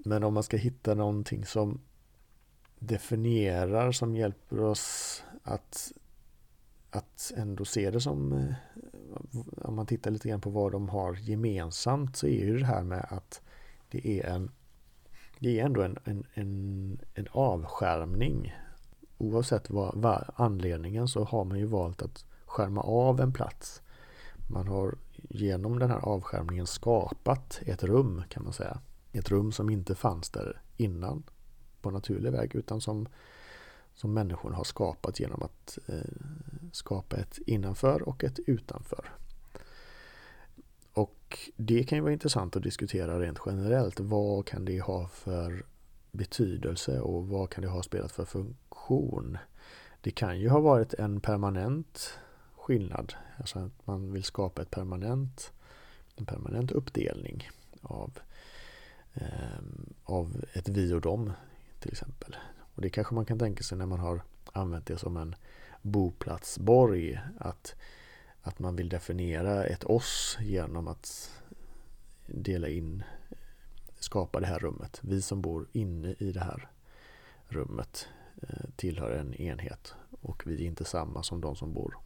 Men 0.04 0.24
om 0.24 0.34
man 0.34 0.42
ska 0.42 0.56
hitta 0.56 0.94
någonting 0.94 1.44
som 1.44 1.80
definierar, 2.78 3.92
som 3.92 4.16
hjälper 4.16 4.60
oss 4.60 5.22
att, 5.42 5.92
att 6.90 7.32
ändå 7.36 7.64
se 7.64 7.90
det 7.90 8.00
som, 8.00 8.32
eh, 8.32 8.54
om 9.56 9.74
man 9.74 9.86
tittar 9.86 10.10
lite 10.10 10.28
grann 10.28 10.40
på 10.40 10.50
vad 10.50 10.72
de 10.72 10.88
har 10.88 11.14
gemensamt, 11.14 12.16
så 12.16 12.26
är 12.26 12.44
ju 12.44 12.58
det 12.58 12.66
här 12.66 12.82
med 12.82 13.06
att 13.10 13.42
det 13.90 14.20
är 14.20 14.26
en 14.26 14.50
det 15.38 15.60
är 15.60 15.64
ändå 15.64 15.82
en, 15.82 15.98
en, 16.04 16.24
en, 16.34 16.98
en 17.14 17.28
avskärmning. 17.30 18.54
Oavsett 19.18 19.70
vad, 19.70 19.94
vad 19.94 20.24
anledningen 20.34 21.08
så 21.08 21.24
har 21.24 21.44
man 21.44 21.58
ju 21.58 21.66
valt 21.66 22.02
att 22.02 22.24
skärma 22.46 22.80
av 22.80 23.20
en 23.20 23.32
plats. 23.32 23.82
Man 24.46 24.68
har 24.68 24.94
genom 25.14 25.78
den 25.78 25.90
här 25.90 25.98
avskärmningen 25.98 26.66
skapat 26.66 27.60
ett 27.66 27.84
rum 27.84 28.22
kan 28.28 28.44
man 28.44 28.52
säga. 28.52 28.80
Ett 29.12 29.30
rum 29.30 29.52
som 29.52 29.70
inte 29.70 29.94
fanns 29.94 30.30
där 30.30 30.60
innan 30.76 31.22
på 31.82 31.90
naturlig 31.90 32.32
väg 32.32 32.54
utan 32.54 32.80
som, 32.80 33.08
som 33.94 34.14
människan 34.14 34.54
har 34.54 34.64
skapat 34.64 35.20
genom 35.20 35.42
att 35.42 35.78
eh, 35.86 36.00
skapa 36.72 37.16
ett 37.16 37.38
innanför 37.46 38.08
och 38.08 38.24
ett 38.24 38.38
utanför. 38.46 39.10
Och 40.92 41.38
det 41.56 41.84
kan 41.84 41.98
ju 41.98 42.02
vara 42.02 42.12
intressant 42.12 42.56
att 42.56 42.62
diskutera 42.62 43.20
rent 43.20 43.38
generellt. 43.46 44.00
Vad 44.00 44.46
kan 44.46 44.64
det 44.64 44.80
ha 44.80 45.08
för 45.08 45.66
betydelse 46.12 47.00
och 47.00 47.28
vad 47.28 47.50
kan 47.50 47.62
det 47.62 47.68
ha 47.68 47.82
spelat 47.82 48.12
för 48.12 48.24
funktion? 48.24 49.38
Det 50.00 50.10
kan 50.10 50.40
ju 50.40 50.48
ha 50.48 50.60
varit 50.60 50.94
en 50.94 51.20
permanent 51.20 52.18
skillnad. 52.66 53.14
Alltså 53.38 53.58
att 53.58 53.86
man 53.86 54.12
vill 54.12 54.24
skapa 54.24 54.62
ett 54.62 54.70
permanent, 54.70 55.52
en 56.16 56.26
permanent 56.26 56.70
uppdelning 56.70 57.48
av, 57.82 58.18
eh, 59.14 59.60
av 60.04 60.44
ett 60.52 60.68
vi 60.68 60.92
och 60.92 61.00
dem 61.00 61.32
till 61.80 61.92
exempel. 61.92 62.36
Och 62.58 62.82
det 62.82 62.90
kanske 62.90 63.14
man 63.14 63.26
kan 63.26 63.38
tänka 63.38 63.62
sig 63.62 63.78
när 63.78 63.86
man 63.86 64.00
har 64.00 64.22
använt 64.52 64.86
det 64.86 64.98
som 64.98 65.16
en 65.16 65.34
boplatsborg. 65.82 67.20
Att 67.38 67.76
att 68.46 68.58
man 68.58 68.76
vill 68.76 68.88
definiera 68.88 69.64
ett 69.64 69.84
oss 69.84 70.38
genom 70.40 70.88
att 70.88 71.30
dela 72.26 72.68
in, 72.68 73.02
skapa 73.98 74.40
det 74.40 74.46
här 74.46 74.58
rummet. 74.58 75.00
Vi 75.02 75.22
som 75.22 75.42
bor 75.42 75.68
inne 75.72 76.14
i 76.18 76.32
det 76.32 76.40
här 76.40 76.70
rummet 77.48 78.08
eh, 78.42 78.70
tillhör 78.76 79.10
en 79.10 79.34
enhet 79.34 79.94
och 80.20 80.42
vi 80.46 80.54
är 80.54 80.66
inte 80.66 80.84
samma 80.84 81.22
som 81.22 81.40
de 81.40 81.56
som 81.56 81.72
bor 81.72 81.96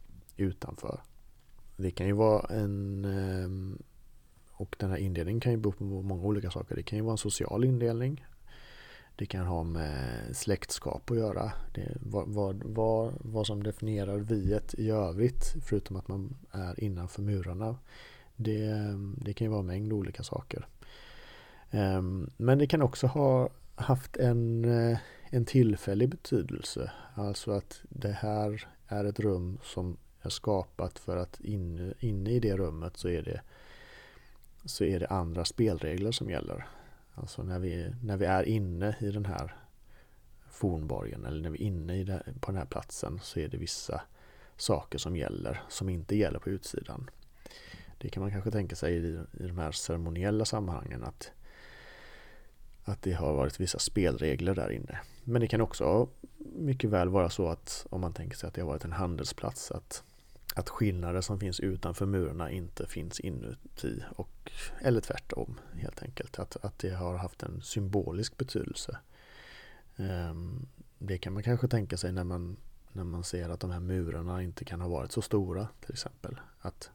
utanför. 0.41 1.01
Det 1.75 1.91
kan 1.91 2.07
ju 2.07 2.13
vara 2.13 2.55
en 2.55 3.05
ehm, 3.05 3.77
och 4.61 4.75
den 4.79 4.89
här 4.89 4.97
indelningen 4.97 5.39
kan 5.39 5.51
ju 5.51 5.57
bero 5.57 5.71
på 5.71 5.83
många 5.83 6.23
olika 6.23 6.51
saker. 6.51 6.75
Det 6.75 6.83
kan 6.83 6.97
ju 6.97 7.03
vara 7.03 7.11
en 7.11 7.17
social 7.17 7.63
indelning. 7.63 8.25
Det 9.15 9.25
kan 9.25 9.45
ha 9.45 9.63
med 9.63 10.35
släktskap 10.35 11.11
att 11.11 11.17
göra. 11.17 11.51
Det, 11.73 11.97
vad, 12.01 12.27
vad, 12.27 12.63
vad, 12.63 13.13
vad 13.19 13.47
som 13.47 13.63
definierar 13.63 14.17
viet 14.17 14.73
i 14.73 14.89
övrigt, 14.89 15.55
förutom 15.65 15.95
att 15.95 16.07
man 16.07 16.35
är 16.51 16.83
innanför 16.83 17.21
murarna. 17.21 17.77
Det, 18.35 18.73
det 19.17 19.33
kan 19.33 19.45
ju 19.45 19.51
vara 19.51 19.59
en 19.59 19.65
mängd 19.65 19.93
olika 19.93 20.23
saker. 20.23 20.67
Ehm, 21.71 22.29
men 22.37 22.57
det 22.57 22.67
kan 22.67 22.81
också 22.81 23.07
ha 23.07 23.49
haft 23.75 24.17
en, 24.17 24.65
eh, 24.65 24.97
en 25.29 25.45
tillfällig 25.45 26.09
betydelse. 26.09 26.91
Alltså 27.15 27.51
att 27.51 27.81
det 27.89 28.11
här 28.11 28.67
är 28.87 29.05
ett 29.05 29.19
rum 29.19 29.57
som 29.63 29.97
är 30.21 30.29
skapat 30.29 30.99
för 30.99 31.17
att 31.17 31.39
inne, 31.39 31.93
inne 31.99 32.31
i 32.31 32.39
det 32.39 32.57
rummet 32.57 32.97
så 32.97 33.09
är 33.09 33.21
det, 33.21 33.41
så 34.65 34.83
är 34.83 34.99
det 34.99 35.07
andra 35.07 35.45
spelregler 35.45 36.11
som 36.11 36.29
gäller. 36.29 36.67
Alltså 37.13 37.43
när 37.43 37.59
vi, 37.59 37.93
när 38.03 38.17
vi 38.17 38.25
är 38.25 38.43
inne 38.43 38.95
i 38.99 39.11
den 39.11 39.25
här 39.25 39.55
fornborgen 40.49 41.25
eller 41.25 41.41
när 41.41 41.49
vi 41.49 41.63
är 41.63 41.67
inne 41.67 41.95
i 41.95 42.03
det, 42.03 42.23
på 42.39 42.51
den 42.51 42.57
här 42.57 42.65
platsen 42.65 43.19
så 43.23 43.39
är 43.39 43.47
det 43.47 43.57
vissa 43.57 44.01
saker 44.57 44.97
som 44.97 45.15
gäller 45.15 45.61
som 45.69 45.89
inte 45.89 46.15
gäller 46.15 46.39
på 46.39 46.49
utsidan. 46.49 47.09
Det 47.97 48.09
kan 48.09 48.23
man 48.23 48.31
kanske 48.31 48.51
tänka 48.51 48.75
sig 48.75 48.95
i, 48.95 49.19
i 49.39 49.47
de 49.47 49.57
här 49.57 49.71
ceremoniella 49.71 50.45
sammanhangen 50.45 51.03
att, 51.03 51.31
att 52.83 53.01
det 53.01 53.13
har 53.13 53.33
varit 53.33 53.59
vissa 53.59 53.79
spelregler 53.79 54.55
där 54.55 54.71
inne. 54.71 54.99
Men 55.23 55.41
det 55.41 55.47
kan 55.47 55.61
också 55.61 56.09
mycket 56.55 56.89
väl 56.89 57.09
vara 57.09 57.29
så 57.29 57.47
att 57.47 57.87
om 57.89 58.01
man 58.01 58.13
tänker 58.13 58.37
sig 58.37 58.47
att 58.47 58.53
det 58.53 58.61
har 58.61 58.67
varit 58.67 58.85
en 58.85 58.91
handelsplats 58.91 59.71
att 59.71 60.03
att 60.55 60.69
skillnader 60.69 61.21
som 61.21 61.39
finns 61.39 61.59
utanför 61.59 62.05
murarna 62.05 62.51
inte 62.51 62.87
finns 62.87 63.19
inuti 63.19 64.03
och, 64.15 64.51
eller 64.81 65.01
tvärtom 65.01 65.59
helt 65.73 66.01
enkelt. 66.01 66.39
Att, 66.39 66.57
att 66.65 66.79
det 66.79 66.89
har 66.89 67.17
haft 67.17 67.43
en 67.43 67.61
symbolisk 67.61 68.37
betydelse. 68.37 68.97
Ehm, 69.97 70.67
det 70.97 71.17
kan 71.17 71.33
man 71.33 71.43
kanske 71.43 71.67
tänka 71.67 71.97
sig 71.97 72.11
när 72.11 72.23
man 72.23 72.57
när 72.93 73.03
man 73.03 73.23
ser 73.23 73.49
att 73.49 73.59
de 73.59 73.71
här 73.71 73.79
murarna 73.79 74.43
inte 74.43 74.65
kan 74.65 74.81
ha 74.81 74.87
varit 74.87 75.11
så 75.11 75.21
stora 75.21 75.67
till 75.81 75.93
exempel. 75.93 76.39
Att 76.59 76.89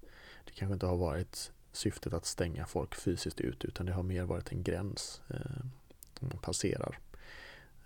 det 0.44 0.52
kanske 0.52 0.72
inte 0.72 0.86
har 0.86 0.96
varit 0.96 1.52
syftet 1.72 2.12
att 2.12 2.26
stänga 2.26 2.66
folk 2.66 2.94
fysiskt 2.94 3.40
ut 3.40 3.64
utan 3.64 3.86
det 3.86 3.92
har 3.92 4.02
mer 4.02 4.24
varit 4.24 4.52
en 4.52 4.62
gräns 4.62 5.22
ehm, 5.28 5.70
som 6.18 6.28
man 6.28 6.38
passerar. 6.38 6.98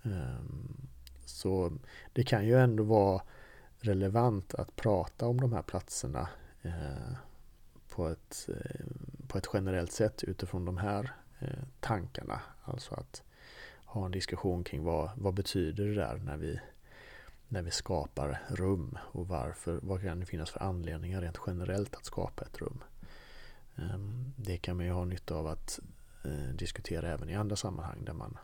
Ehm, 0.03 0.87
så 1.25 1.73
det 2.13 2.23
kan 2.23 2.45
ju 2.45 2.59
ändå 2.59 2.83
vara 2.83 3.21
relevant 3.81 4.53
att 4.53 4.75
prata 4.75 5.27
om 5.27 5.41
de 5.41 5.53
här 5.53 5.61
platserna 5.61 6.29
eh, 6.61 7.13
på, 7.89 8.07
ett, 8.07 8.49
eh, 8.49 8.85
på 9.27 9.37
ett 9.37 9.47
generellt 9.53 9.91
sätt 9.91 10.23
utifrån 10.23 10.65
de 10.65 10.77
här 10.77 11.13
eh, 11.39 11.63
tankarna. 11.79 12.41
Alltså 12.63 12.95
att 12.95 13.23
ha 13.85 14.05
en 14.05 14.11
diskussion 14.11 14.63
kring 14.63 14.83
vad, 14.83 15.09
vad 15.15 15.33
betyder 15.33 15.85
det 15.85 15.95
där 15.95 16.17
när 16.17 16.37
vi, 16.37 16.59
när 17.47 17.61
vi 17.61 17.71
skapar 17.71 18.41
rum 18.49 18.97
och 19.01 19.27
varför, 19.27 19.79
vad 19.83 20.01
kan 20.01 20.19
det 20.19 20.25
finnas 20.25 20.49
för 20.49 20.63
anledningar 20.63 21.21
rent 21.21 21.39
generellt 21.47 21.95
att 21.95 22.05
skapa 22.05 22.45
ett 22.45 22.57
rum. 22.57 22.83
Ehm, 23.75 24.33
det 24.35 24.57
kan 24.57 24.77
man 24.77 24.85
ju 24.85 24.91
ha 24.91 25.05
nytta 25.05 25.35
av 25.35 25.47
att 25.47 25.79
diskutera 26.53 27.11
även 27.11 27.29
i 27.29 27.35
andra 27.35 27.55
sammanhang 27.55 28.05
där 28.05 28.13
man, 28.13 28.37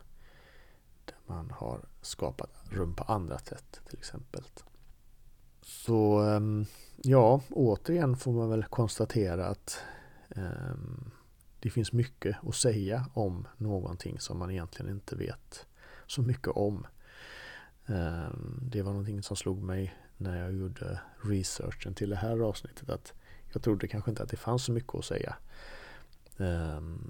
där 1.05 1.15
man 1.25 1.51
har 1.51 1.85
skapat 2.01 2.49
rum 2.69 2.95
på 2.95 3.03
andra 3.03 3.39
sätt 3.39 3.81
till 3.89 3.97
exempel. 3.97 4.43
Så 5.67 6.19
ehm, 6.19 6.65
ja, 7.03 7.41
återigen 7.49 8.17
får 8.17 8.31
man 8.31 8.49
väl 8.49 8.63
konstatera 8.63 9.45
att 9.47 9.79
ehm, 10.35 11.11
det 11.59 11.69
finns 11.69 11.93
mycket 11.93 12.37
att 12.47 12.55
säga 12.55 13.05
om 13.13 13.47
någonting 13.57 14.19
som 14.19 14.39
man 14.39 14.51
egentligen 14.51 14.91
inte 14.91 15.15
vet 15.15 15.65
så 16.05 16.21
mycket 16.21 16.47
om. 16.47 16.87
Ehm, 17.85 18.59
det 18.61 18.81
var 18.81 18.91
någonting 18.91 19.23
som 19.23 19.35
slog 19.37 19.63
mig 19.63 19.95
när 20.17 20.41
jag 20.41 20.53
gjorde 20.53 20.99
researchen 21.23 21.93
till 21.93 22.09
det 22.09 22.15
här 22.15 22.39
avsnittet 22.39 22.89
att 22.89 23.13
jag 23.53 23.63
trodde 23.63 23.87
kanske 23.87 24.11
inte 24.11 24.23
att 24.23 24.29
det 24.29 24.37
fanns 24.37 24.63
så 24.63 24.71
mycket 24.71 24.95
att 24.95 25.05
säga. 25.05 25.35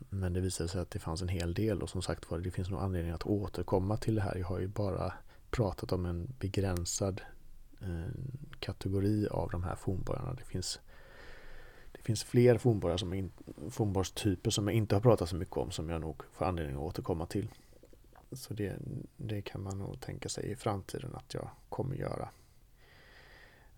Men 0.10 0.34
det 0.34 0.42
visade 0.42 0.70
sig 0.70 0.82
att 0.82 0.92
det 0.92 1.00
fanns 1.00 1.22
en 1.22 1.28
hel 1.28 1.54
del 1.54 1.82
och 1.82 1.90
som 1.90 2.02
sagt 2.02 2.32
var 2.32 2.40
det 2.40 2.52
finns 2.52 2.70
nog 2.70 2.80
anledning 2.80 3.14
att 3.14 3.26
återkomma 3.26 3.98
till 3.98 4.16
det 4.16 4.22
här. 4.22 4.36
Jag 4.36 4.48
har 4.48 4.60
ju 4.60 4.68
bara 4.68 5.14
pratat 5.50 5.92
om 5.92 6.06
en 6.06 6.34
begränsad 6.40 7.22
Eh, 7.82 8.12
kategori 8.60 9.28
av 9.28 9.50
de 9.50 9.64
här 9.64 9.76
fornborgarna. 9.76 10.34
Det 10.34 10.44
finns, 10.44 10.80
det 11.92 12.02
finns 12.02 12.24
fler 12.24 12.58
fornborgar 12.58 12.98
som 12.98 13.14
in, 13.14 13.32
fornborgstyper 13.70 14.50
som 14.50 14.68
jag 14.68 14.78
inte 14.78 14.96
har 14.96 15.02
pratat 15.02 15.30
så 15.30 15.36
mycket 15.36 15.58
om 15.58 15.72
som 15.72 15.90
jag 15.90 16.02
nog 16.02 16.24
får 16.32 16.46
anledning 16.46 16.76
att 16.76 16.82
återkomma 16.82 17.26
till. 17.26 17.48
Så 18.32 18.54
det, 18.54 18.76
det 19.18 19.42
kan 19.42 19.64
man 19.64 19.78
nog 19.78 20.00
tänka 20.00 20.30
sig 20.30 20.52
i 20.52 20.56
framtiden 20.56 21.16
att 21.16 21.34
jag 21.34 21.50
kommer 21.70 21.96
göra. 21.96 22.30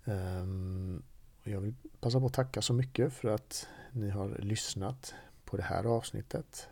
Um, 0.06 1.04
jag 1.44 1.62
vill 1.62 1.74
passa 2.00 2.20
på 2.20 2.26
att 2.26 2.34
tacka 2.34 2.62
så 2.62 2.74
mycket 2.74 3.14
för 3.14 3.30
att 3.30 3.68
ni 3.92 4.10
har 4.10 4.38
lyssnat 4.40 5.14
på 5.46 5.58
det 5.58 5.64
här 5.64 5.84
avsnittet. 5.84 6.68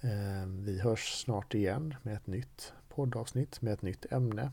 Um, 0.00 0.64
vi 0.64 0.80
hörs 0.80 1.22
snart 1.22 1.54
igen 1.54 1.94
med 2.02 2.14
ett 2.14 2.26
nytt 2.26 2.72
poddavsnitt 2.88 3.62
med 3.62 3.72
ett 3.72 3.82
nytt 3.82 4.12
ämne. 4.12 4.50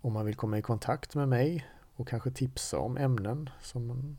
Om 0.00 0.12
man 0.12 0.26
vill 0.26 0.34
komma 0.34 0.58
i 0.58 0.62
kontakt 0.62 1.14
med 1.14 1.28
mig 1.28 1.66
och 1.96 2.08
kanske 2.08 2.30
tipsa 2.30 2.78
om 2.78 2.96
ämnen 2.96 3.50
som, 3.62 4.16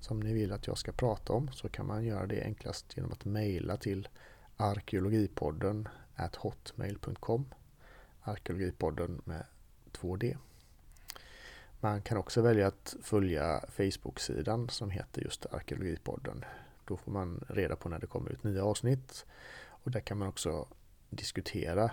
som 0.00 0.20
ni 0.20 0.32
vill 0.32 0.52
att 0.52 0.66
jag 0.66 0.78
ska 0.78 0.92
prata 0.92 1.32
om 1.32 1.52
så 1.52 1.68
kan 1.68 1.86
man 1.86 2.04
göra 2.04 2.26
det 2.26 2.42
enklast 2.42 2.96
genom 2.96 3.12
att 3.12 3.24
mejla 3.24 3.76
till 3.76 4.08
arkeologipodden 4.56 5.88
hotmail.com 6.36 7.44
Arkeologipodden 8.22 9.22
med 9.24 9.44
2D. 9.92 10.36
Man 11.80 12.02
kan 12.02 12.18
också 12.18 12.42
välja 12.42 12.66
att 12.66 12.96
följa 13.02 13.60
Facebook-sidan 13.68 14.68
som 14.68 14.90
heter 14.90 15.22
just 15.22 15.46
Arkeologipodden. 15.46 16.44
Då 16.84 16.96
får 16.96 17.12
man 17.12 17.44
reda 17.48 17.76
på 17.76 17.88
när 17.88 17.98
det 17.98 18.06
kommer 18.06 18.30
ut 18.30 18.44
nya 18.44 18.64
avsnitt 18.64 19.26
och 19.66 19.90
där 19.90 20.00
kan 20.00 20.18
man 20.18 20.28
också 20.28 20.68
diskutera 21.10 21.90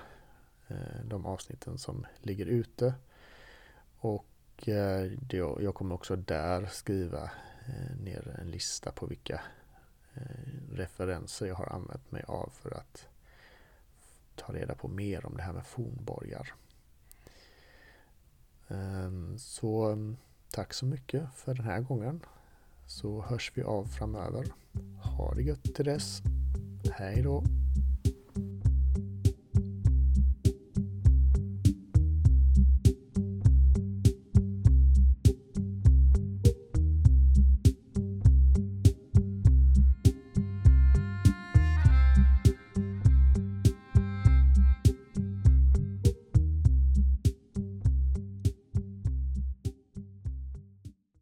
Eh, 0.67 1.05
de 1.05 1.25
avsnitten 1.25 1.77
som 1.77 2.05
ligger 2.21 2.45
ute. 2.45 2.93
Och 3.99 4.25
eh, 4.67 5.11
jag 5.59 5.75
kommer 5.75 5.95
också 5.95 6.15
där 6.15 6.65
skriva 6.65 7.23
eh, 7.67 7.97
ner 7.99 8.37
en 8.41 8.51
lista 8.51 8.91
på 8.91 9.05
vilka 9.05 9.41
referenser 10.71 11.45
jag 11.45 11.55
har 11.55 11.73
använt 11.73 12.11
mig 12.11 12.23
av 12.27 12.49
för 12.53 12.71
att 12.71 13.07
ta 14.35 14.53
reda 14.53 14.75
på 14.75 14.87
mer 14.87 15.25
om 15.25 15.37
det 15.37 15.43
här 15.43 15.53
med 15.53 15.65
fornborgar. 15.65 16.53
Ehm, 18.67 19.37
så 19.37 19.97
tack 20.51 20.73
så 20.73 20.85
mycket 20.85 21.33
för 21.35 21.53
den 21.53 21.65
här 21.65 21.81
gången. 21.81 22.25
Så 22.87 23.21
hörs 23.21 23.51
vi 23.55 23.63
av 23.63 23.85
framöver. 23.85 24.45
Ha 25.03 25.33
det 25.33 25.43
gött 25.43 25.63
till 25.63 25.85
dess. 25.85 26.21
Hej 26.93 27.21
då! 27.21 27.43